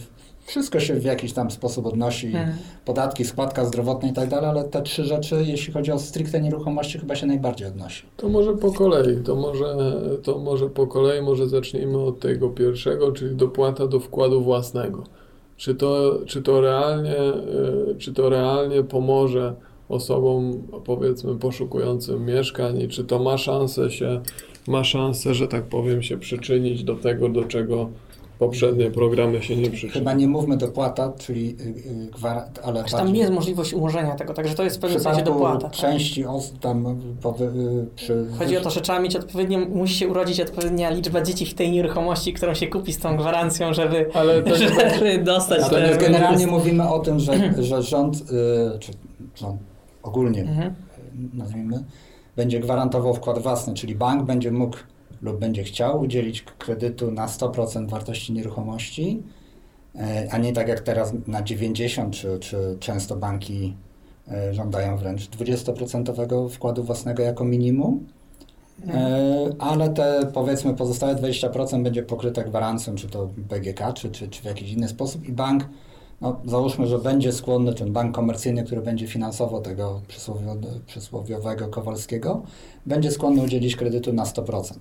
[0.46, 2.53] wszystko się w jakiś tam sposób odnosi, Mhm.
[2.85, 6.98] podatki, składka zdrowotna i tak dalej, ale te trzy rzeczy, jeśli chodzi o stricte nieruchomości,
[6.98, 8.03] chyba się najbardziej odnosi.
[8.16, 9.77] To może po kolei, to może,
[10.22, 15.05] to może po kolei, może zacznijmy od tego pierwszego, czyli dopłata do wkładu własnego.
[15.57, 17.35] Czy to, czy to realnie, e,
[17.98, 19.55] czy to realnie pomoże
[19.88, 24.20] osobom, powiedzmy, poszukującym mieszkań i czy to ma szansę się,
[24.68, 27.88] ma szansę, że tak powiem, się przyczynić do tego, do czego
[28.38, 29.92] poprzednie programy się nie przyczyniły.
[29.92, 34.14] Chyba nie mówmy dopłata, czyli y, y, gwara- ale Znaczy, tam bardziej- jest możliwość umorzenia
[34.14, 35.59] tego, także to jest w pewnym sensie dopłata.
[35.68, 35.72] tak?
[35.72, 38.27] części osób tam powy, y, przy...
[38.38, 41.70] Chodzi o to, że trzeba mieć odpowiednią, musi się urodzić odpowiednia liczba dzieci w tej
[41.72, 46.07] nieruchomości, którą się kupi z tą gwarancją, żeby, Ale to nie, żeby dostać Natomiast te...
[46.07, 48.16] generalnie mówimy o tym, że, że rząd,
[48.81, 48.92] czy
[49.37, 49.57] rząd
[50.03, 50.74] ogólnie Mhm.
[51.35, 51.85] nazwijmy,
[52.37, 54.77] będzie gwarantował wkład własny, czyli bank będzie mógł
[55.23, 59.23] lub będzie chciał udzielić kredytu na 100% wartości nieruchomości,
[59.94, 63.77] e, a nie tak jak teraz na 90%, czy, czy często banki
[64.33, 68.07] e, żądają wręcz 20% wkładu własnego jako minimum.
[68.88, 74.42] E, Ale te powiedzmy pozostałe 20% będzie pokryte gwarancją, czy to BGK, czy, czy, czy
[74.42, 75.68] w jakiś inny sposób i bank,
[76.20, 82.42] no, załóżmy, że będzie skłonny, ten bank komercyjny, który będzie finansował tego przysłowio- przysłowiowego Kowalskiego,
[82.87, 84.74] będzie skłonny udzielić kredytu na 100%.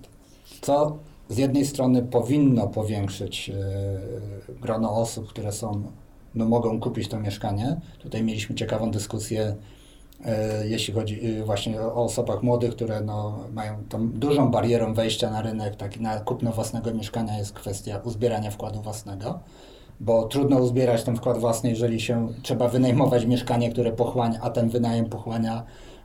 [0.62, 0.98] Co
[1.30, 5.84] z jednej strony powinno powiększyć e, grono osób, które są,
[6.36, 7.82] no, mogą kupić to mieszkanie.
[8.00, 9.56] Tutaj mieliśmy ciekawą dyskusję
[10.26, 14.94] E, jeśli chodzi e, właśnie o o osobach młodych, które no, mają tą dużą barierą
[14.94, 19.40] wejścia na rynek, tak na kupno własnego mieszkania jest kwestia uzbierania wkładu własnego,
[20.04, 24.70] bo trudno uzbierać ten wkład własny, jeżeli się trzeba wynajmować mieszkanie, które pochłania, a ten
[24.70, 25.64] wynajem pochłania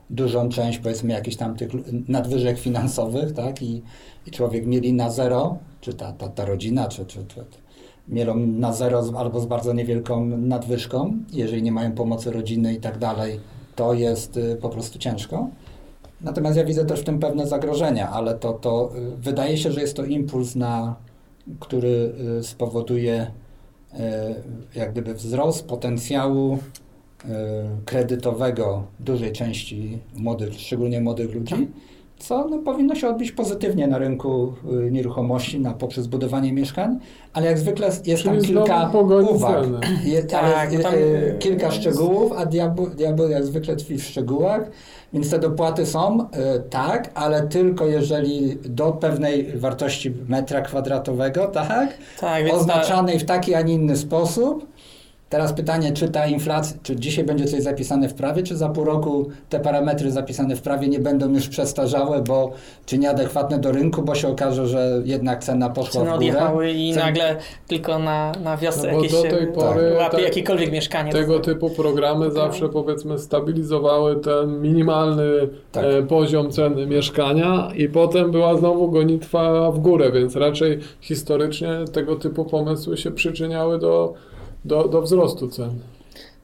[0.09, 1.69] dużą część, powiedzmy, jakichś tam tych
[2.09, 3.81] nadwyżek finansowych, tak, i,
[4.27, 7.45] i człowiek mieli na zero, czy ta, ta, ta rodzina, czy, czy, czy
[8.07, 12.97] mielą na zero albo z bardzo niewielką nadwyżką, jeżeli nie mają pomocy rodziny i tak
[12.97, 13.39] dalej,
[13.75, 15.49] to jest y, po prostu ciężko.
[16.21, 19.81] Natomiast ja widzę też w tym pewne zagrożenia, ale to, to y, wydaje się, że
[19.81, 20.95] jest to impuls, na,
[21.59, 23.31] który y, spowoduje
[24.75, 27.27] jak gdyby wzrost potencjału y,
[27.85, 31.67] kredytowego dużej części młodych, szczególnie młodych ludzi,
[32.19, 34.53] co no, powinno się odbić pozytywnie na rynku
[34.87, 36.99] y, nieruchomości na, poprzez budowanie mieszkań,
[37.33, 38.91] ale jak zwykle jest tam kilka
[39.29, 39.65] uwag.
[40.05, 43.75] Je, Tak, ale, bo tam, y, y, kilka jest- szczegółów, a diabeł, diabeł jak zwykle
[43.75, 44.69] tkwi w szczegółach,
[45.13, 46.25] więc te dopłaty są, y,
[46.69, 53.25] tak, ale tylko jeżeli do pewnej wartości metra kwadratowego, tak, Tak, więc ta, oznaczanej w
[53.25, 54.65] taki, a nie inny sposób.
[55.29, 58.83] Teraz pytanie, czy ta inflacja, czy dzisiaj będzie coś zapisane w prawie, czy za pół
[58.83, 62.51] roku te parametry zapisane w prawie nie będą już przestarzałe, bo
[62.85, 66.15] czy nieadekwatne do rynku, bo się okaże, że jednak cena poszła ceny w górę.
[66.15, 67.35] odjechały i Cen- nagle
[67.67, 71.11] tylko na, na wiosce No jakieś do tej się pory łapie tak- jakiekolwiek mieszkanie.
[71.11, 75.23] Tego typu programy zawsze powiedzmy stabilizowały ten minimalny
[75.71, 75.85] Tak.
[75.85, 82.15] e, poziom ceny mieszkania i potem była znowu gonitwa w górę, więc raczej historycznie tego
[82.15, 84.13] typu pomysły się przyczyniały do,
[84.65, 85.79] do, do wzrostu cen.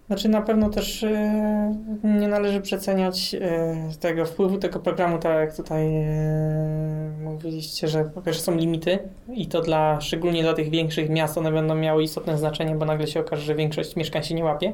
[0.07, 5.55] Znaczy na pewno też e, nie należy przeceniać e, tego wpływu tego programu, tak jak
[5.55, 8.99] tutaj e, mówiliście, że po pierwsze są limity
[9.33, 13.07] i to dla, szczególnie dla tych większych miast one będą miały istotne znaczenie, bo nagle
[13.07, 14.73] się okaże, że większość mieszkań się nie łapie.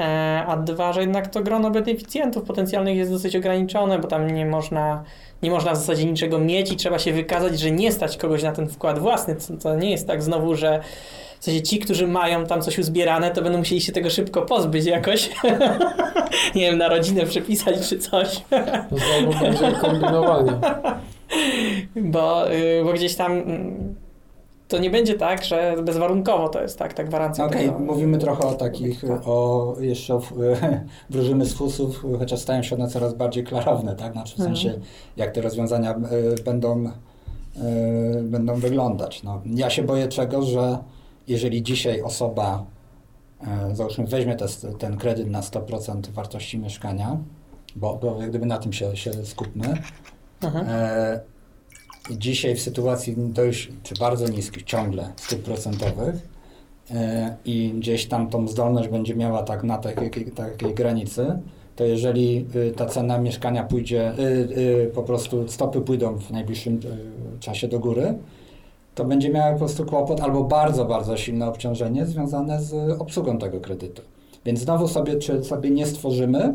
[0.00, 4.46] E, a dwa, że jednak to grono beneficjentów potencjalnych jest dosyć ograniczone, bo tam nie
[4.46, 5.04] można,
[5.42, 8.52] nie można w zasadzie niczego mieć i trzeba się wykazać, że nie stać kogoś na
[8.52, 9.36] ten wkład własny.
[9.36, 10.80] To, to nie jest tak znowu, że
[11.40, 14.86] w sensie ci, którzy mają tam coś uzbierane, to będą musieli się tego szybko pozbyć
[14.86, 15.30] jakoś.
[16.54, 18.40] nie wiem, na rodzinę przepisać czy coś.
[18.90, 20.52] To znowu będzie kombinowanie.
[21.96, 23.94] bo, y, bo gdzieś tam mm,
[24.70, 27.44] to nie będzie tak, że bezwarunkowo to jest tak, ta gwarancja.
[27.44, 29.20] Okej, tego- mówimy trochę o takich, Tak.
[29.28, 30.22] o jeszcze o,
[31.10, 34.12] wróżymy z fusów, chociaż stają się one coraz bardziej klarowne, tak?
[34.12, 34.56] Znaczy w Mhm.
[34.56, 34.78] sensie,
[35.16, 35.94] jak te rozwiązania
[36.38, 39.22] y, będą, y, będą wyglądać.
[39.22, 40.78] No, ja się boję czego, że
[41.28, 42.64] jeżeli dzisiaj osoba,
[43.72, 44.46] y, załóżmy, weźmie te,
[44.78, 47.16] ten kredyt na 100% wartości mieszkania,
[47.76, 49.74] bo, bo jak gdyby na tym się, się skupmy,
[50.42, 50.66] Mhm.
[50.68, 51.20] E,
[52.18, 56.14] dzisiaj w sytuacji dość, czy bardzo niskich ciągle stóp procentowych
[56.90, 61.38] e, i gdzieś tam tą zdolność będzie miała tak na takiej, takiej granicy,
[61.80, 64.22] to jeżeli y, ta cena mieszkania pójdzie, y,
[64.58, 66.80] y, po prostu stopy pójdą w najbliższym
[67.40, 68.14] czasie do góry,
[68.94, 73.60] to będzie miała po prostu kłopot albo bardzo, bardzo silne obciążenie związane z obsługą tego
[73.60, 74.02] kredytu.
[74.44, 76.54] Więc znowu sobie, czy sobie nie stworzymy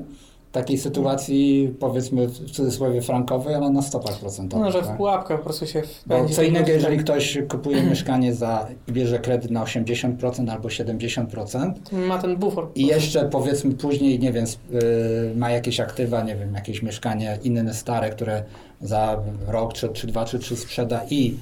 [0.56, 4.66] takiej sytuacji, powiedzmy w cudzysłowie frankowej, ale na stopach procentowych.
[4.66, 4.94] No, że tak?
[4.94, 9.52] w pułapkę po prostu się Bo co innego, jeżeli ktoś kupuje mieszkanie za bierze kredyt
[9.52, 12.68] na 80% albo 70% Ma ten bufor.
[12.76, 17.74] i jeszcze powiedzmy później, nie wiem, y, ma jakieś aktywa, nie wiem, jakieś mieszkanie inne
[17.74, 18.44] stare, które
[18.82, 21.38] za rok, czy, czy dwa, czy trzy sprzeda i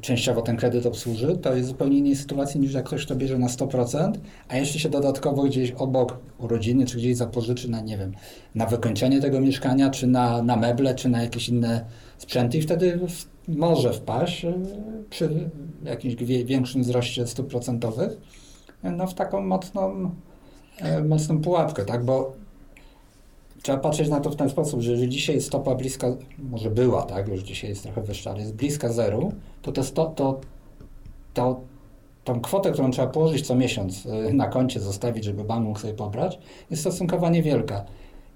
[0.00, 3.46] częściowo ten kredyt obsłuży, to jest zupełnie innej sytuacji niż jak ktoś to bierze na
[3.46, 4.12] 100%,
[4.48, 8.12] a jeszcze się dodatkowo gdzieś obok urodziny, czy gdzieś zapożyczy na, nie wiem,
[8.54, 11.84] na wykończenie tego mieszkania, czy na, na meble, czy na jakieś inne
[12.18, 14.54] sprzęty i wtedy w, może wpaść y,
[15.10, 15.50] przy
[15.84, 18.12] jakimś większym wzroście stóp procentowych
[18.82, 20.10] no, w taką mocną,
[20.78, 22.04] e, mocną pułapkę, tak?
[22.04, 22.41] Bo
[23.62, 26.06] trzeba patrzeć na to w ten sposób, że jeżeli dzisiaj stopa bliska,
[26.38, 27.28] może była, tak?
[27.28, 30.40] Już dzisiaj jest trochę wyższa, ale jest bliska zeru, to, te sto, to,
[31.34, 31.60] to
[32.24, 35.94] tą kwotę, którą trzeba położyć co miesiąc e, na koncie, zostawić, żeby bank mógł sobie
[35.94, 36.38] pobrać,
[36.70, 37.84] jest stosunkowo niewielka.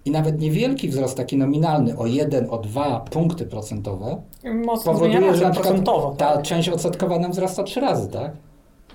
[0.04, 4.22] I nawet niewielki wzrost taki nominalny o 1, o 2 punkty procentowe
[4.64, 8.32] Mocno powoduje, że na ta część odsetkowa nam wzrasta trzy razy, tak?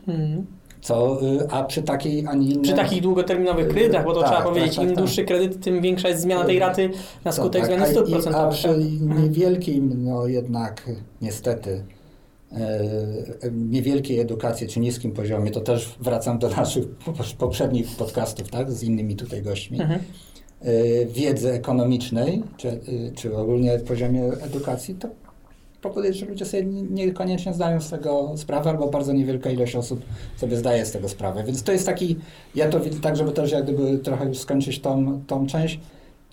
[0.07, 0.45] Mhm.
[0.81, 2.61] Co, y, a przy takiej, a nie innej...
[2.63, 4.97] Przy takich długoterminowych kredytach, bo to Tak, trzeba tak, powiedzieć, tak, im tak.
[4.97, 6.89] dłuższy kredyt, tym większa jest zmiana tej raty
[7.25, 8.53] na skutek To zmiany stóp i- A procentowych.
[8.53, 8.77] przy
[9.21, 10.89] niewielkim, no jednak
[11.21, 11.83] niestety,
[13.51, 16.85] niewielkiej edukacji czy niskim poziomie, to też wracam do naszych
[17.37, 19.99] poprzednich podcastów, tak, z innymi tutaj gośćmi, Mhm.
[21.07, 22.79] wiedzy ekonomicznej, czy,
[23.15, 25.07] czy ogólnie poziomie edukacji, to
[25.81, 30.01] powoduje, że ludzie sobie nie- niekoniecznie zdają z tego sprawę, albo bardzo niewielka ilość osób
[30.37, 31.43] sobie zdaje z tego sprawę.
[31.43, 32.17] Więc to jest taki,
[32.55, 35.79] ja to widzę tak, żeby też jak gdyby trochę już skończyć tą, tą część,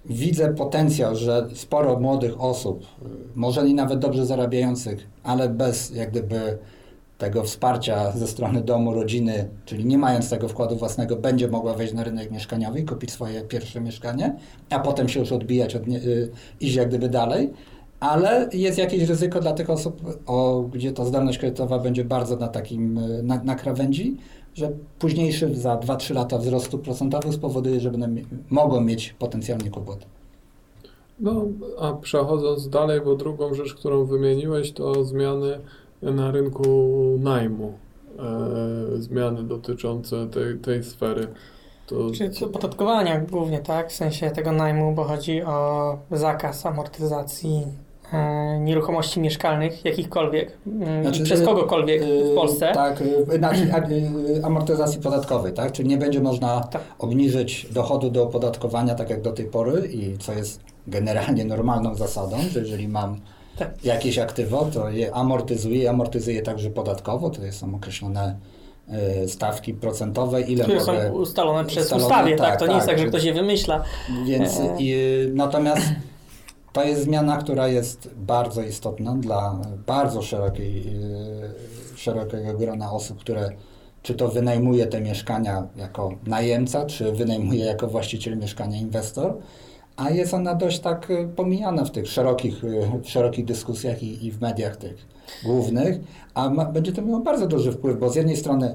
[0.07, 2.87] widzę potencjał, że sporo młodych osób,
[3.35, 6.59] może i nawet dobrze zarabiających, ale bez jak gdyby
[7.19, 11.93] tego wsparcia ze strony domu, rodziny, czyli nie mając tego wkładu własnego, będzie mogła wejść
[11.95, 14.37] na rynek mieszkaniowy i kupić swoje pierwsze mieszkanie,
[14.71, 16.31] a potem się już odbijać, od nie, y,
[16.61, 17.53] iść jak gdyby dalej.
[18.01, 22.49] Ale jest jakieś ryzyko dla tych osób, o, gdzie ta zdolność kredytowa będzie bardzo na
[22.49, 24.17] takim, y, na, na krawędzi,
[24.55, 30.07] że późniejszy za 2-3 lata wzrostu procentowych spowoduje, że będą, mogą mieć potencjalnie kłopoty.
[31.21, 31.45] No,
[31.81, 35.59] a przechodząc dalej, bo drugą rzecz, którą wymieniłeś, to zmiany
[36.03, 36.65] na rynku
[37.21, 37.73] najmu.
[38.19, 41.27] E, zmiany dotyczące tej, tej sfery.
[41.87, 43.91] To, Czyli co podatkowania głównie, tak?
[43.91, 47.88] W sensie tego najmu, bo chodzi o zakaz amortyzacji e,
[48.61, 52.73] nieruchomości mieszkalnych, jakichkolwiek, mm, Znaczy, przez y, kogokolwiek w Yy, Polsce.
[52.75, 53.03] Tak,
[53.39, 53.73] znaczy,
[54.45, 55.73] amortyzacji podatkowej, tak?
[55.73, 56.83] Czyli nie będzie można Tak.
[56.99, 62.37] obniżyć dochodu do opodatkowania tak jak do tej pory i co jest generalnie normalną zasadą,
[62.53, 63.21] że jeżeli mam
[63.59, 63.85] Tak.
[63.85, 68.37] jakieś aktywo, to je amortyzuję, amortyzuję także podatkowo, to są określone
[69.27, 71.09] stawki procentowe, ile Które mogę...
[71.09, 72.47] są ustalone przez ustalone, ustawie, tak?
[72.51, 73.85] tak, To nie jest tak, tak, że ktoś je wymyśla.
[74.27, 74.77] Więc E.
[74.79, 74.97] i,
[75.35, 75.83] natomiast
[76.73, 80.89] to jest zmiana, która jest bardzo istotna dla bardzo szerokiej,
[81.95, 83.51] e, szerokiego grona osób, które
[84.03, 89.35] czy to wynajmuje te mieszkania jako najemca, czy wynajmuje jako właściciel mieszkania inwestor,
[89.97, 94.27] a jest ona dość tak e, pomijana w tych szerokich, e, w szerokich dyskusjach i,
[94.27, 95.07] i w mediach tych
[95.45, 96.01] głównych,
[96.35, 98.75] a ma, będzie to miało bardzo duży wpływ, bo z jednej strony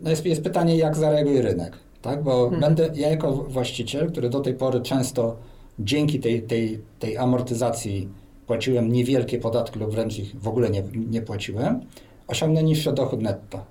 [0.00, 2.22] no jest, jest pytanie, jak zareaguje rynek, tak?
[2.22, 2.60] Bo Mhm.
[2.60, 5.36] będę, ja jako właściciel, który do tej pory często
[5.78, 8.08] dzięki tej, tej, tej amortyzacji
[8.46, 11.80] płaciłem niewielkie podatki lub wręcz ich w ogóle nie, nie płaciłem,
[12.26, 13.64] osiągnę niższy dochód netto,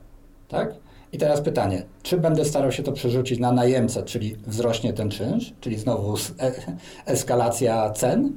[0.47, 0.75] tak?
[1.13, 5.53] I teraz pytanie, czy będę starał się to przerzucić na najemcę, czyli wzrośnie ten czynsz,
[5.61, 6.51] czyli znowu e,
[7.05, 8.33] eskalacja cen,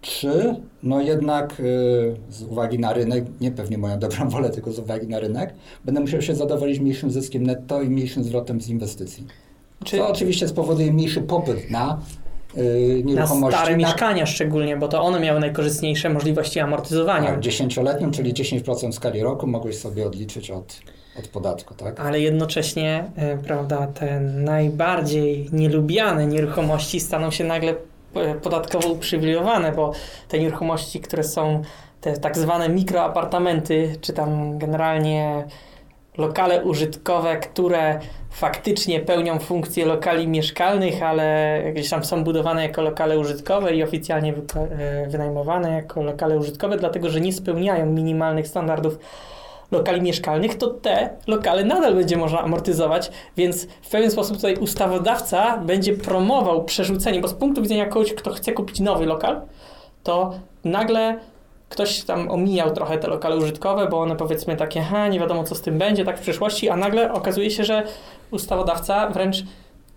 [0.00, 4.78] czy no jednak y, z uwagi na rynek, nie pewnie moją dobrą wolę, tylko z
[4.78, 9.26] uwagi na rynek, będę musiał się zadowolić mniejszym zyskiem netto i mniejszym zwrotem z inwestycji.
[9.84, 12.00] Czy Co oczywiście spowoduje mniejszy popyt na
[12.56, 13.58] y, na nieruchomości.
[13.58, 17.30] stare mieszkania szczególnie, bo to one miały najkorzystniejsze możliwości amortyzowania.
[17.30, 20.80] Tak, dziesięcioletnim, czyli 10% w skali roku mogłeś sobie odliczyć od,
[21.18, 22.00] od podatku, tak?
[22.00, 27.74] Ale jednocześnie, e, prawda, te najbardziej nielubiane nieruchomości staną się nagle
[28.14, 29.92] e, podatkowo uprzywilejowane, bo
[30.28, 31.62] te nieruchomości, które są
[32.00, 35.44] te tak zwane mikroapartamenty, czy tam generalnie
[36.20, 43.18] lokale użytkowe, które faktycznie pełnią funkcję lokali mieszkalnych, ale gdzieś tam są budowane jako lokale
[43.18, 48.98] użytkowe i oficjalnie e, wynajmowane jako lokale użytkowe, dlatego że nie spełniają minimalnych standardów
[49.70, 55.58] lokali mieszkalnych, to te lokale nadal będzie można amortyzować, więc w pewien sposób tutaj ustawodawca
[55.58, 59.40] będzie promował przerzucenie, bo z punktu widzenia kogoś, kto chce kupić nowy lokal,
[60.02, 61.18] to nagle
[61.70, 65.54] ktoś tam omijał trochę te lokale użytkowe, bo one powiedzmy takie, ha, nie wiadomo co
[65.54, 67.82] z tym będzie, tak w przyszłości, a nagle okazuje się, że
[68.30, 69.44] ustawodawca wręcz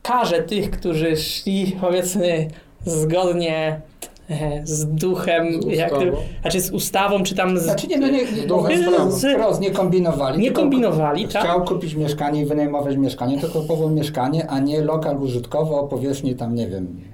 [0.01, 2.47] karze tych, którzy szli powiedzmy
[2.85, 3.81] zgodnie
[4.29, 5.93] e, z duchem, z jak
[6.41, 9.11] znaczy z ustawą, czy tam z, Znaczy nie, no nie, duchem nie, sprawy.
[9.11, 10.39] z, wprost nie kombinowali.
[10.41, 11.43] nie kombinowali, tak?
[11.43, 16.35] Chciał kupić mieszkanie i wynajmować mieszkanie, to kupował mieszkanie, a nie lokal użytkowy o powierzchni
[16.35, 17.12] tam, nie wiem,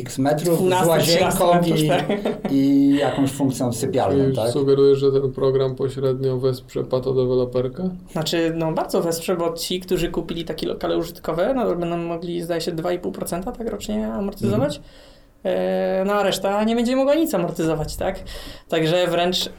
[0.00, 4.50] x metrów z 12, łazienką 13 i, metrów, i jakąś funkcją sypialną, Czyli tak?
[4.50, 7.90] sugerujesz, że ten program pośrednio wesprze patodeweloperkę?
[8.12, 12.60] Znaczy, no bardzo wesprze, bo ci, którzy kupili takie lokale użytkowe, no będą mogli, zdaje
[12.60, 14.76] się, 2,5% tak rocznie amortyzować.
[14.76, 14.80] E,
[16.06, 18.20] No a reszta nie będzie mogła nic amortyzować, tak?
[18.68, 19.50] Także wręcz e,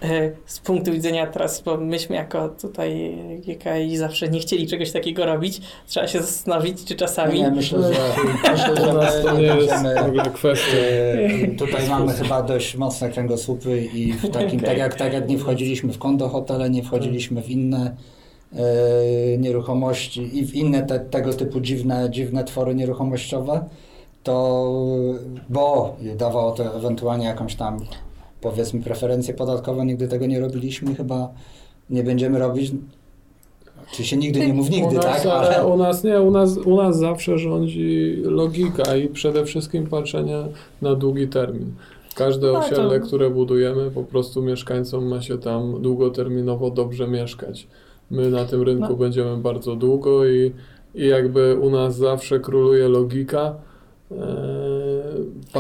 [0.45, 5.61] z punktu widzenia teraz, bo myśmy jako tutaj GKI zawsze nie chcieli czegoś takiego robić,
[5.87, 7.41] trzeba się zastanowić, czy czasami...
[7.41, 7.99] Nie, myślę, że,
[8.51, 10.77] myślę, że to jest kwestia.
[10.77, 15.37] E, Tutaj mamy chyba dość mocne kręgosłupy i w takim, tak, jak, tak jak nie
[15.37, 17.95] wchodziliśmy w kondo hotele, nie wchodziliśmy w inne
[18.53, 18.57] e,
[19.37, 23.65] nieruchomości i w inne te, tego typu dziwne, dziwne twory nieruchomościowe,
[24.23, 24.65] to
[25.49, 27.77] bo dawało to ewentualnie jakąś tam
[28.41, 31.29] powiedzmy preferencje podatkowe, nigdy tego nie robiliśmy, chyba
[31.89, 32.71] nie będziemy robić.
[33.91, 35.25] Oczywiście nigdy nie mów nigdy, u nas, tak?
[35.25, 40.37] Ale u nas nie, u nas, u nas zawsze rządzi logika i przede wszystkim patrzenie
[40.81, 41.73] na długi termin.
[42.15, 47.67] Każde to- osiedle, które budujemy, po prostu mieszkańcom ma się tam długoterminowo dobrze mieszkać.
[48.11, 48.95] My na tym rynku No.
[48.95, 50.51] będziemy bardzo długo i,
[50.95, 53.55] i jakby u nas zawsze króluje logika.
[54.11, 55.55] E,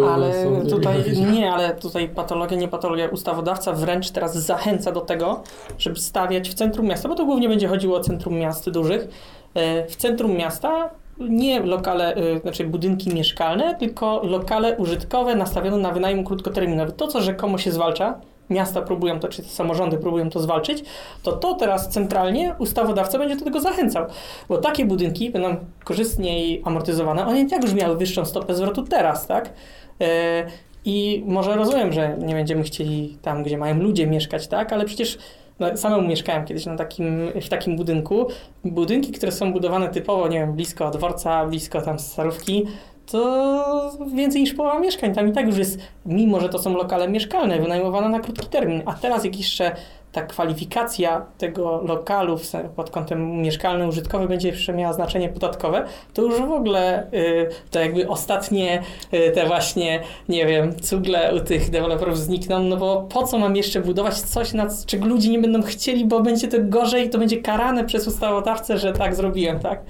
[0.00, 3.08] nas Ale tutaj nie, ale tutaj patologia, nie patologia.
[3.08, 5.42] Ustawodawca wręcz teraz zachęca do tego,
[5.78, 9.08] żeby stawiać w centrum miasta, bo to głównie będzie chodziło o centrum miast dużych.
[9.54, 15.92] e, W centrum miasta nie lokale, e, znaczy budynki mieszkalne, tylko lokale użytkowe nastawione na
[15.92, 16.92] wynajem krótkoterminowy.
[16.92, 18.20] To, co rzekomo się zwalcza,
[18.52, 20.84] miasta próbują to, czy samorządy próbują to zwalczyć,
[21.22, 24.06] to to teraz centralnie ustawodawca będzie do tego zachęcał.
[24.48, 29.26] Bo takie budynki będą korzystniej amortyzowane, one i tak już miały wyższą stopę zwrotu teraz,
[29.26, 29.52] tak?
[30.00, 30.46] E,
[30.84, 34.72] I może rozumiem, że nie będziemy chcieli tam, gdzie mają ludzie mieszkać, tak?
[34.72, 35.18] Ale przecież
[35.58, 38.26] no, samemu mieszkałem kiedyś na takim, w takim budynku.
[38.64, 42.66] Budynki, które są budowane typowo, nie wiem, blisko dworca, blisko tam starówki,
[43.06, 47.08] to więcej niż połowa mieszkań tam i tak już jest, mimo że to są lokale
[47.08, 48.82] mieszkalne, wynajmowane na krótki termin.
[48.86, 49.76] A teraz jak jeszcze
[50.12, 52.38] ta kwalifikacja tego lokalu
[52.76, 55.84] pod kątem mieszkalnym, użytkowy będzie jeszcze miała znaczenie podatkowe,
[56.14, 58.82] to już w ogóle y, to jakby ostatnie
[59.14, 63.56] y, te właśnie, nie wiem, cugle u tych deweloperów znikną, no bo po co mam
[63.56, 67.18] jeszcze budować coś, na c- czego ludzie nie będą chcieli, bo będzie to gorzej, to
[67.18, 69.80] będzie karane przez ustawodawcę, że tak zrobiłem, tak?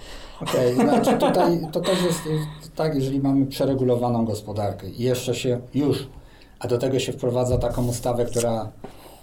[0.42, 2.22] Okej, znaczy tutaj to też jest
[2.76, 6.08] tak, jeżeli mamy przeregulowaną gospodarkę i jeszcze się już,
[6.58, 8.72] a do tego się wprowadza taką ustawę, która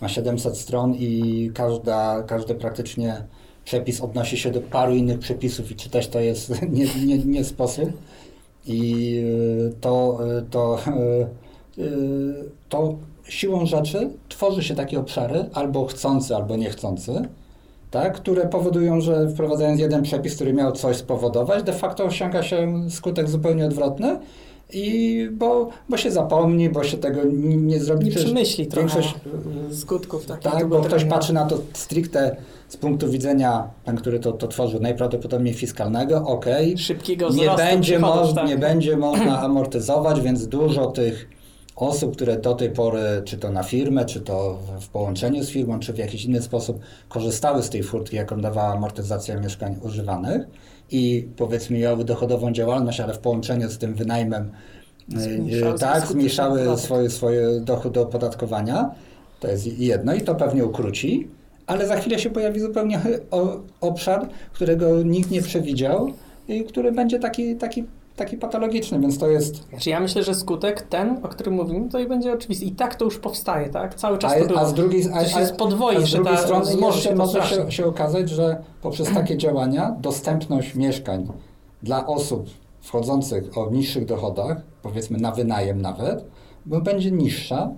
[0.02, 3.24] ma 700 stron i każda, każdy praktycznie
[3.66, 7.90] przepis odnosi się do paru innych przepisów i czytać to jest nie, nie, nie sposób.
[8.66, 9.14] I
[9.70, 10.80] y, to, y, to,
[11.78, 12.96] y, to
[13.28, 17.22] siłą rzeczy tworzy się takie obszary, albo chcący, albo niechcący,
[17.92, 22.90] tak, które powodują, że wprowadzając jeden przepis, który miał coś spowodować, de facto osiąga się
[22.90, 24.20] skutek zupełnie odwrotny.
[24.74, 28.06] I bo, bo się zapomni, bo się tego nie, zrobi.
[28.06, 29.16] Nie przemyśli trochę Większość,
[29.72, 32.36] skutków takich tak, bo ktoś patrzy na to stricte
[32.68, 38.34] z punktu widzenia, ten, który to, to tworzył, najprawdopodobniej fiskalnego, okej, Szybkiego nie będzie, moż,
[38.34, 38.48] tak.
[38.48, 41.39] nie będzie można amortyzować, więc dużo tych
[41.80, 45.80] osób, które do tej pory, czy to na firmę, czy to w- połączeniu z firmą,
[45.80, 50.42] czy w jakiś inny sposób korzystały z tej furtki, jaką dawała amortyzacja mieszkań używanych
[50.92, 54.52] i powiedzmy miały dochodową działalność, ale w połączeniu z tym wynajmem
[55.16, 58.92] e, Zmniejszały tak, zmniejszały swoje, swoje dochód do opodatkowania.
[59.40, 61.28] To jest jedno i to pewnie ukróci,
[61.68, 63.02] ale za chwilę się pojawi zupełnie
[63.82, 66.14] obszar, którego nikt nie przewidział
[66.48, 67.84] i który będzie taki, taki,
[68.20, 69.70] taki patologiczny, więc to jest...
[69.70, 72.66] Znaczy ja myślę, że skutek ten, o którym mówimy, to i będzie oczywisty.
[72.66, 73.96] I tak to już powstaje, tak?
[73.96, 74.60] Cały czas to A, było.
[74.60, 77.02] a z drugiej, a, To się a, podwoi, a z że drugiej ta strony jeszcze
[77.02, 81.28] się to może się, się okazać, że poprzez takie działania dostępność mieszkań
[81.84, 82.50] dla osób
[82.82, 86.26] wchodzących o niższych dochodach, powiedzmy na wynajem nawet,
[86.66, 87.72] bo będzie niższa,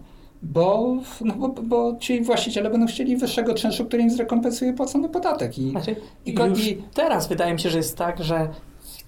[0.43, 5.57] bo, no bo, bo ci właściciele będą chcieli wyższego czynszu, który im zrekompensuje płacony podatek.
[5.57, 6.35] I, Znaczy, i,
[6.69, 8.49] i teraz wydaje mi się, że jest tak, że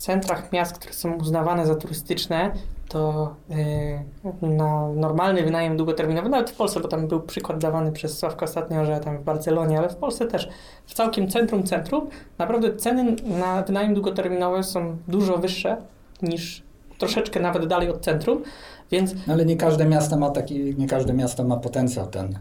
[0.03, 2.51] centrach miast, które są uznawane za turystyczne,
[2.89, 8.17] to yy, na normalny wynajem długoterminowy, nawet w Polsce, bo tam był przykład dawany przez
[8.17, 10.49] Sławka ostatnio, że tam w Barcelonie, ale w Polsce też,
[10.85, 15.77] w całkiem centrum, centrum, naprawdę ceny na wynajem długoterminowy są dużo wyższe
[16.21, 16.63] niż
[16.97, 18.43] troszeczkę nawet dalej od centrum,
[18.91, 22.39] więc ale nie każde miasto ma taki, nie każde miasto ma potencjał ten,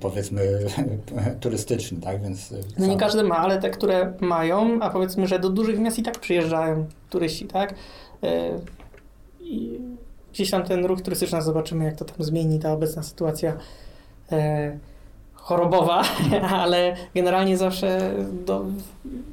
[0.00, 0.58] powiedzmy,
[1.40, 2.52] turystyczny, tak, więc...
[2.52, 5.98] e, No nie każdy ma, ale te, które mają, a powiedzmy, że do dużych miast
[5.98, 7.74] i tak przyjeżdżają turyści, tak?
[8.22, 8.30] Yy,
[9.40, 9.78] I
[10.32, 13.56] gdzieś tam ten ruch turystyczny, zobaczymy jak to tam zmieni ta obecna sytuacja
[15.34, 16.02] chorobowa,
[16.62, 18.14] ale generalnie zawsze
[18.46, 18.64] do,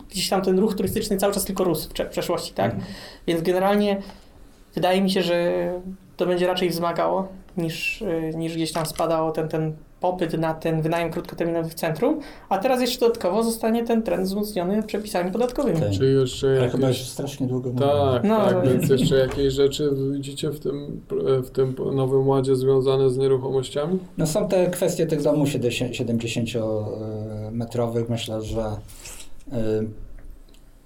[0.10, 2.74] gdzieś tam ten ruch turystyczny cały czas tylko rósł w prze- przeszłości, tak?
[2.74, 2.94] Mhm.
[3.28, 4.02] Więc generalnie
[4.76, 5.54] wydaje mi się, że
[6.18, 8.04] to będzie raczej wzmagało niż,
[8.36, 12.82] niż gdzieś tam spadało ten, ten popyt na ten wynajem krótkoterminowy w centrum, a teraz
[12.82, 15.80] jeszcze dodatkowo zostanie ten trend wzmocniony przepisami podatkowymi.
[15.80, 15.92] Tak.
[15.92, 16.72] Czy jeszcze Ale jakieś...
[16.72, 17.70] chyba już strasznie długo.
[17.72, 18.62] Tak, No, tak, no.
[18.72, 21.02] więc jeszcze jakieś rzeczy widzicie w tym,
[21.44, 24.00] w tym nowym ładzie związane z nieruchomościami?
[24.18, 28.10] No są te kwestie tych domów 70-metrowych.
[28.10, 28.76] Myślę, że
[29.54, 29.88] y,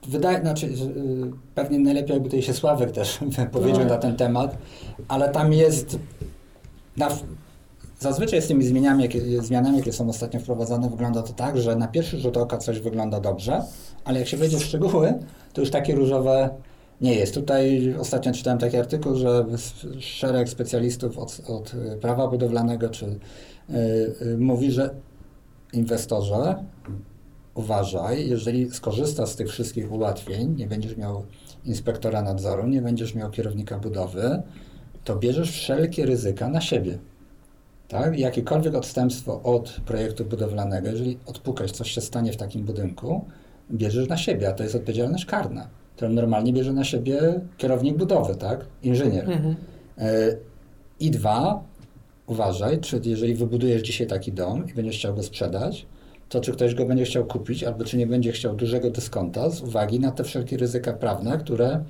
[0.07, 0.91] wydaje, znaczy, że, y,
[1.55, 3.19] pewnie najlepiej jakby tutaj się Sławek też
[3.51, 3.89] powiedział Tak.
[3.89, 4.57] na ten temat,
[5.07, 5.99] ale tam jest
[6.97, 7.07] na,
[8.05, 11.87] zazwyczaj z tymi zmianami jakie, zmianami, jakie są ostatnio wprowadzane, wygląda to tak, że na
[11.87, 13.61] pierwszy rzut oka coś wygląda dobrze,
[14.03, 15.13] ale jak się wejdzie w szczegóły,
[15.53, 16.49] to już takie różowe
[17.01, 17.33] nie jest.
[17.33, 19.45] Tutaj ostatnio czytałem taki artykuł, że
[19.99, 23.15] szereg specjalistów od, od prawa budowlanego czy y,
[24.21, 24.89] y, mówi, że
[25.73, 26.55] inwestorze
[27.55, 31.23] uważaj, jeżeli skorzystasz z tych wszystkich ułatwień, nie będziesz miał
[31.65, 34.41] inspektora nadzoru, nie będziesz miał kierownika budowy,
[35.03, 36.97] to bierzesz wszelkie ryzyka na siebie.
[37.87, 38.19] Tak?
[38.19, 43.25] Jakiekolwiek odstępstwo od projektu budowlanego, jeżeli odpukać, coś się stanie w takim budynku,
[43.71, 48.35] bierzesz na siebie, a to jest odpowiedzialność karna, którą normalnie bierze na siebie kierownik budowy,
[48.35, 48.65] tak?
[48.83, 49.29] Inżynier.
[49.29, 49.55] Mhm.
[49.97, 50.35] E,
[50.99, 51.63] I dwa,
[52.27, 55.85] uważaj, czy jeżeli wybudujesz dzisiaj taki dom i będziesz chciał go sprzedać,
[56.29, 59.61] to czy ktoś go będzie chciał kupić, albo czy nie będzie chciał dużego dyskonta z
[59.61, 61.83] uwagi na te wszelkie ryzyka prawne, które,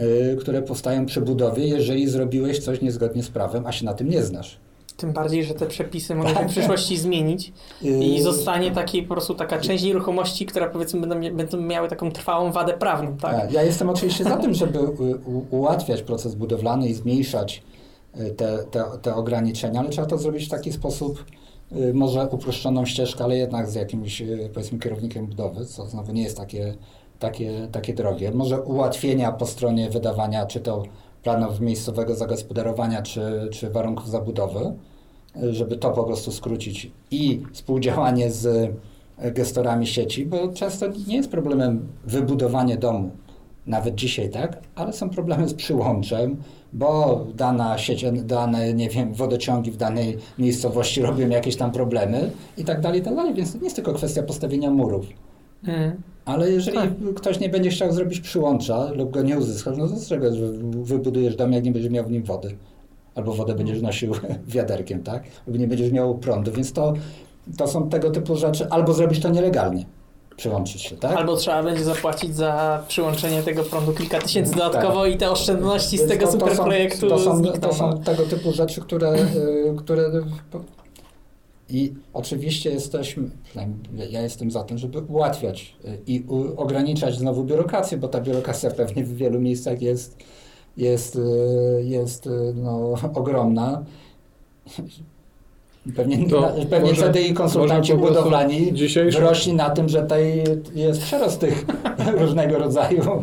[0.00, 4.08] y, które powstają przy budowie, jeżeli zrobimiłeś coś niezgodnie z prawem, a się na tym
[4.08, 4.60] nie znasz.
[4.96, 6.48] Tym bardziej, że te przepisy mogą się Tak.
[6.48, 11.60] w przyszłości zmienić i zostanie taki po prostu taka część nieruchomości, która powiedzmy będą, będą
[11.60, 13.40] miały taką trwałą wadę prawną, tak?
[13.40, 14.78] Tak, ja jestem oczywiście za tym, żeby
[15.50, 17.62] ułatwiać proces budowlany i zmniejszać
[18.20, 21.24] y, te, te, te ograniczenia, ale trzeba to zrobić w taki sposób,
[21.72, 26.22] y, może uproszczoną ścieżkę, ale jednak z jakimś, y, powiedzmy, kierownikiem budowy, co znowu nie
[26.22, 26.74] jest takie
[27.18, 28.30] takie, takie drogie.
[28.30, 30.82] Może ułatwienia po stronie wydawania, czy to
[31.26, 34.72] planów miejscowego zagospodarowania, czy, czy warunków zabudowy,
[35.50, 38.72] żeby to po prostu skrócić i współdziałanie z
[39.18, 43.10] gestorami sieci, bo często nie jest problemem wybudowanie domu,
[43.66, 44.62] nawet dzisiaj, tak?
[44.74, 46.36] Ale są problemy z przyłączem,
[46.72, 52.64] bo dana sieć, dane, nie wiem, wodociągi w danej miejscowości robią jakieś tam problemy i
[52.64, 55.06] tak dalej, i tak dalej, więc to nie jest tylko kwestia postawienia murów.
[55.64, 55.92] Mm.
[56.24, 56.90] Ale jeżeli Tak.
[57.16, 60.26] ktoś nie będzie chciał zrobić przyłącza lub go nie uzyskasz, no to z czego
[60.82, 62.56] wybudujesz dom, jak nie będziesz miał w nim wody?
[63.14, 64.12] Albo wodę będziesz nosił
[64.48, 65.22] wiaderkiem, tak?
[65.46, 66.92] Lub nie będziesz miał prądu, więc to,
[67.56, 68.66] to są tego typu rzeczy.
[68.70, 69.86] Albo zrobisz to nielegalnie,
[70.36, 71.16] przyłączyć się, tak?
[71.16, 74.58] Albo trzeba będzie zapłacić za przyłączenie tego prądu kilka tysięcy Tak.
[74.60, 77.68] dodatkowo i te oszczędności z Więc tego to- to super są- projektu to są, znikną.
[77.68, 77.98] to są no.
[77.98, 80.02] tego typu rzeczy, które, y, które
[81.70, 83.30] i oczywiście jesteśmy,
[84.10, 86.24] ja jestem za tym, żeby ułatwiać y, i
[86.56, 90.16] ograniczać znowu biurokrację, bo ta biurokracja pewnie w wielu miejscach jest,
[90.76, 91.20] jest, y,
[91.84, 93.84] jest y, no, ogromna.
[95.96, 101.00] Pewnie, To pewnie może- wtedy i konsultanci budowlani dzisiejszy- wyrośli na tym, że tutaj jest
[101.02, 101.64] przerost tych
[102.20, 103.02] różnego rodzaju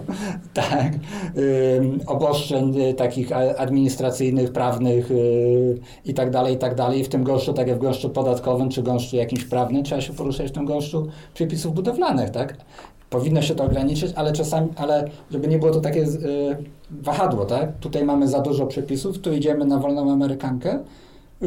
[0.53, 0.91] tak,
[1.77, 7.03] ym, obostrzeń y, takich administracyjnych, prawnych y, i tak dalej, i tak dalej.
[7.03, 10.47] W tym gąszczu, tak jak w gąszczu podatkowym, czy gąszczu jakimś prawnym, trzeba się poruszać
[10.47, 12.57] w tym gąszczu przepisów budowlanych, tak?
[13.09, 16.07] Powinno się to ograniczyć, ale czasami, ale żeby nie było to takie y,
[16.91, 17.77] wahadło, tak?
[17.79, 20.79] Tutaj mamy za dużo przepisów, tu idziemy na wolną amerykankę,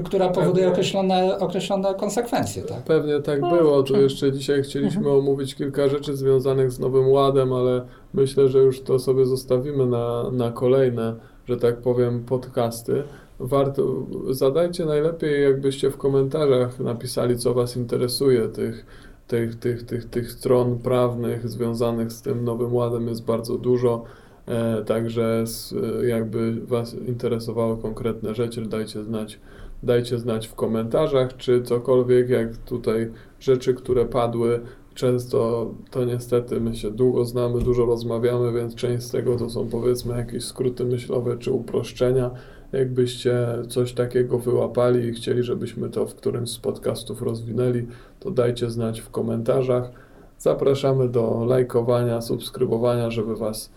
[0.03, 2.82] która powoduje określone, określone konsekwencje, tak?
[2.82, 3.82] Pewnie tak było.
[3.82, 7.82] Tu jeszcze dzisiaj chcieliśmy omówić kilka rzeczy związanych z Nowym Ładem, ale
[8.14, 11.14] myślę, że już to sobie zostawimy na, na kolejne,
[11.49, 13.03] że tak powiem, podcasty.
[13.40, 13.82] Warto,
[14.30, 18.86] zadajcie najlepiej, jakbyście w komentarzach napisali, co Was interesuje, tych,
[19.28, 24.05] tych, tych, tych, tych stron prawnych związanych z tym Nowym Ładem jest bardzo dużo.
[24.49, 25.74] E, także s-
[26.09, 29.40] jakby Was interesowały konkretne rzeczy, dajcie znać
[29.83, 33.11] dajcie znać w komentarzach, czy cokolwiek, jak tutaj
[33.41, 34.61] rzeczy, które padły.
[34.95, 39.68] Często to niestety my się długo znamy, dużo rozmawiamy, więc część z tego to są
[39.68, 42.31] powiedzmy jakieś skróty myślowe czy uproszczenia.
[42.72, 47.87] Jakbyście coś takiego wyłapali i chcieli, żebyśmy to w którymś z podcastów rozwinęli,
[48.20, 49.91] to dajcie znać w komentarzach.
[50.39, 53.70] Zapraszamy do lajkowania, subskrybowania, żeby Was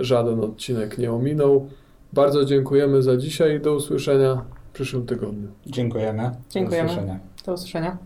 [0.00, 1.68] żaden odcinek nie ominął.
[2.12, 4.44] Bardzo dziękujemy za dzisiaj i do usłyszenia
[4.74, 5.48] przyszłym tygodniu.
[5.66, 6.22] Dziękujemy.
[6.22, 6.90] Do Dziękujemy.
[6.90, 7.18] usłyszenia.
[7.46, 7.96] Do usłyszenia.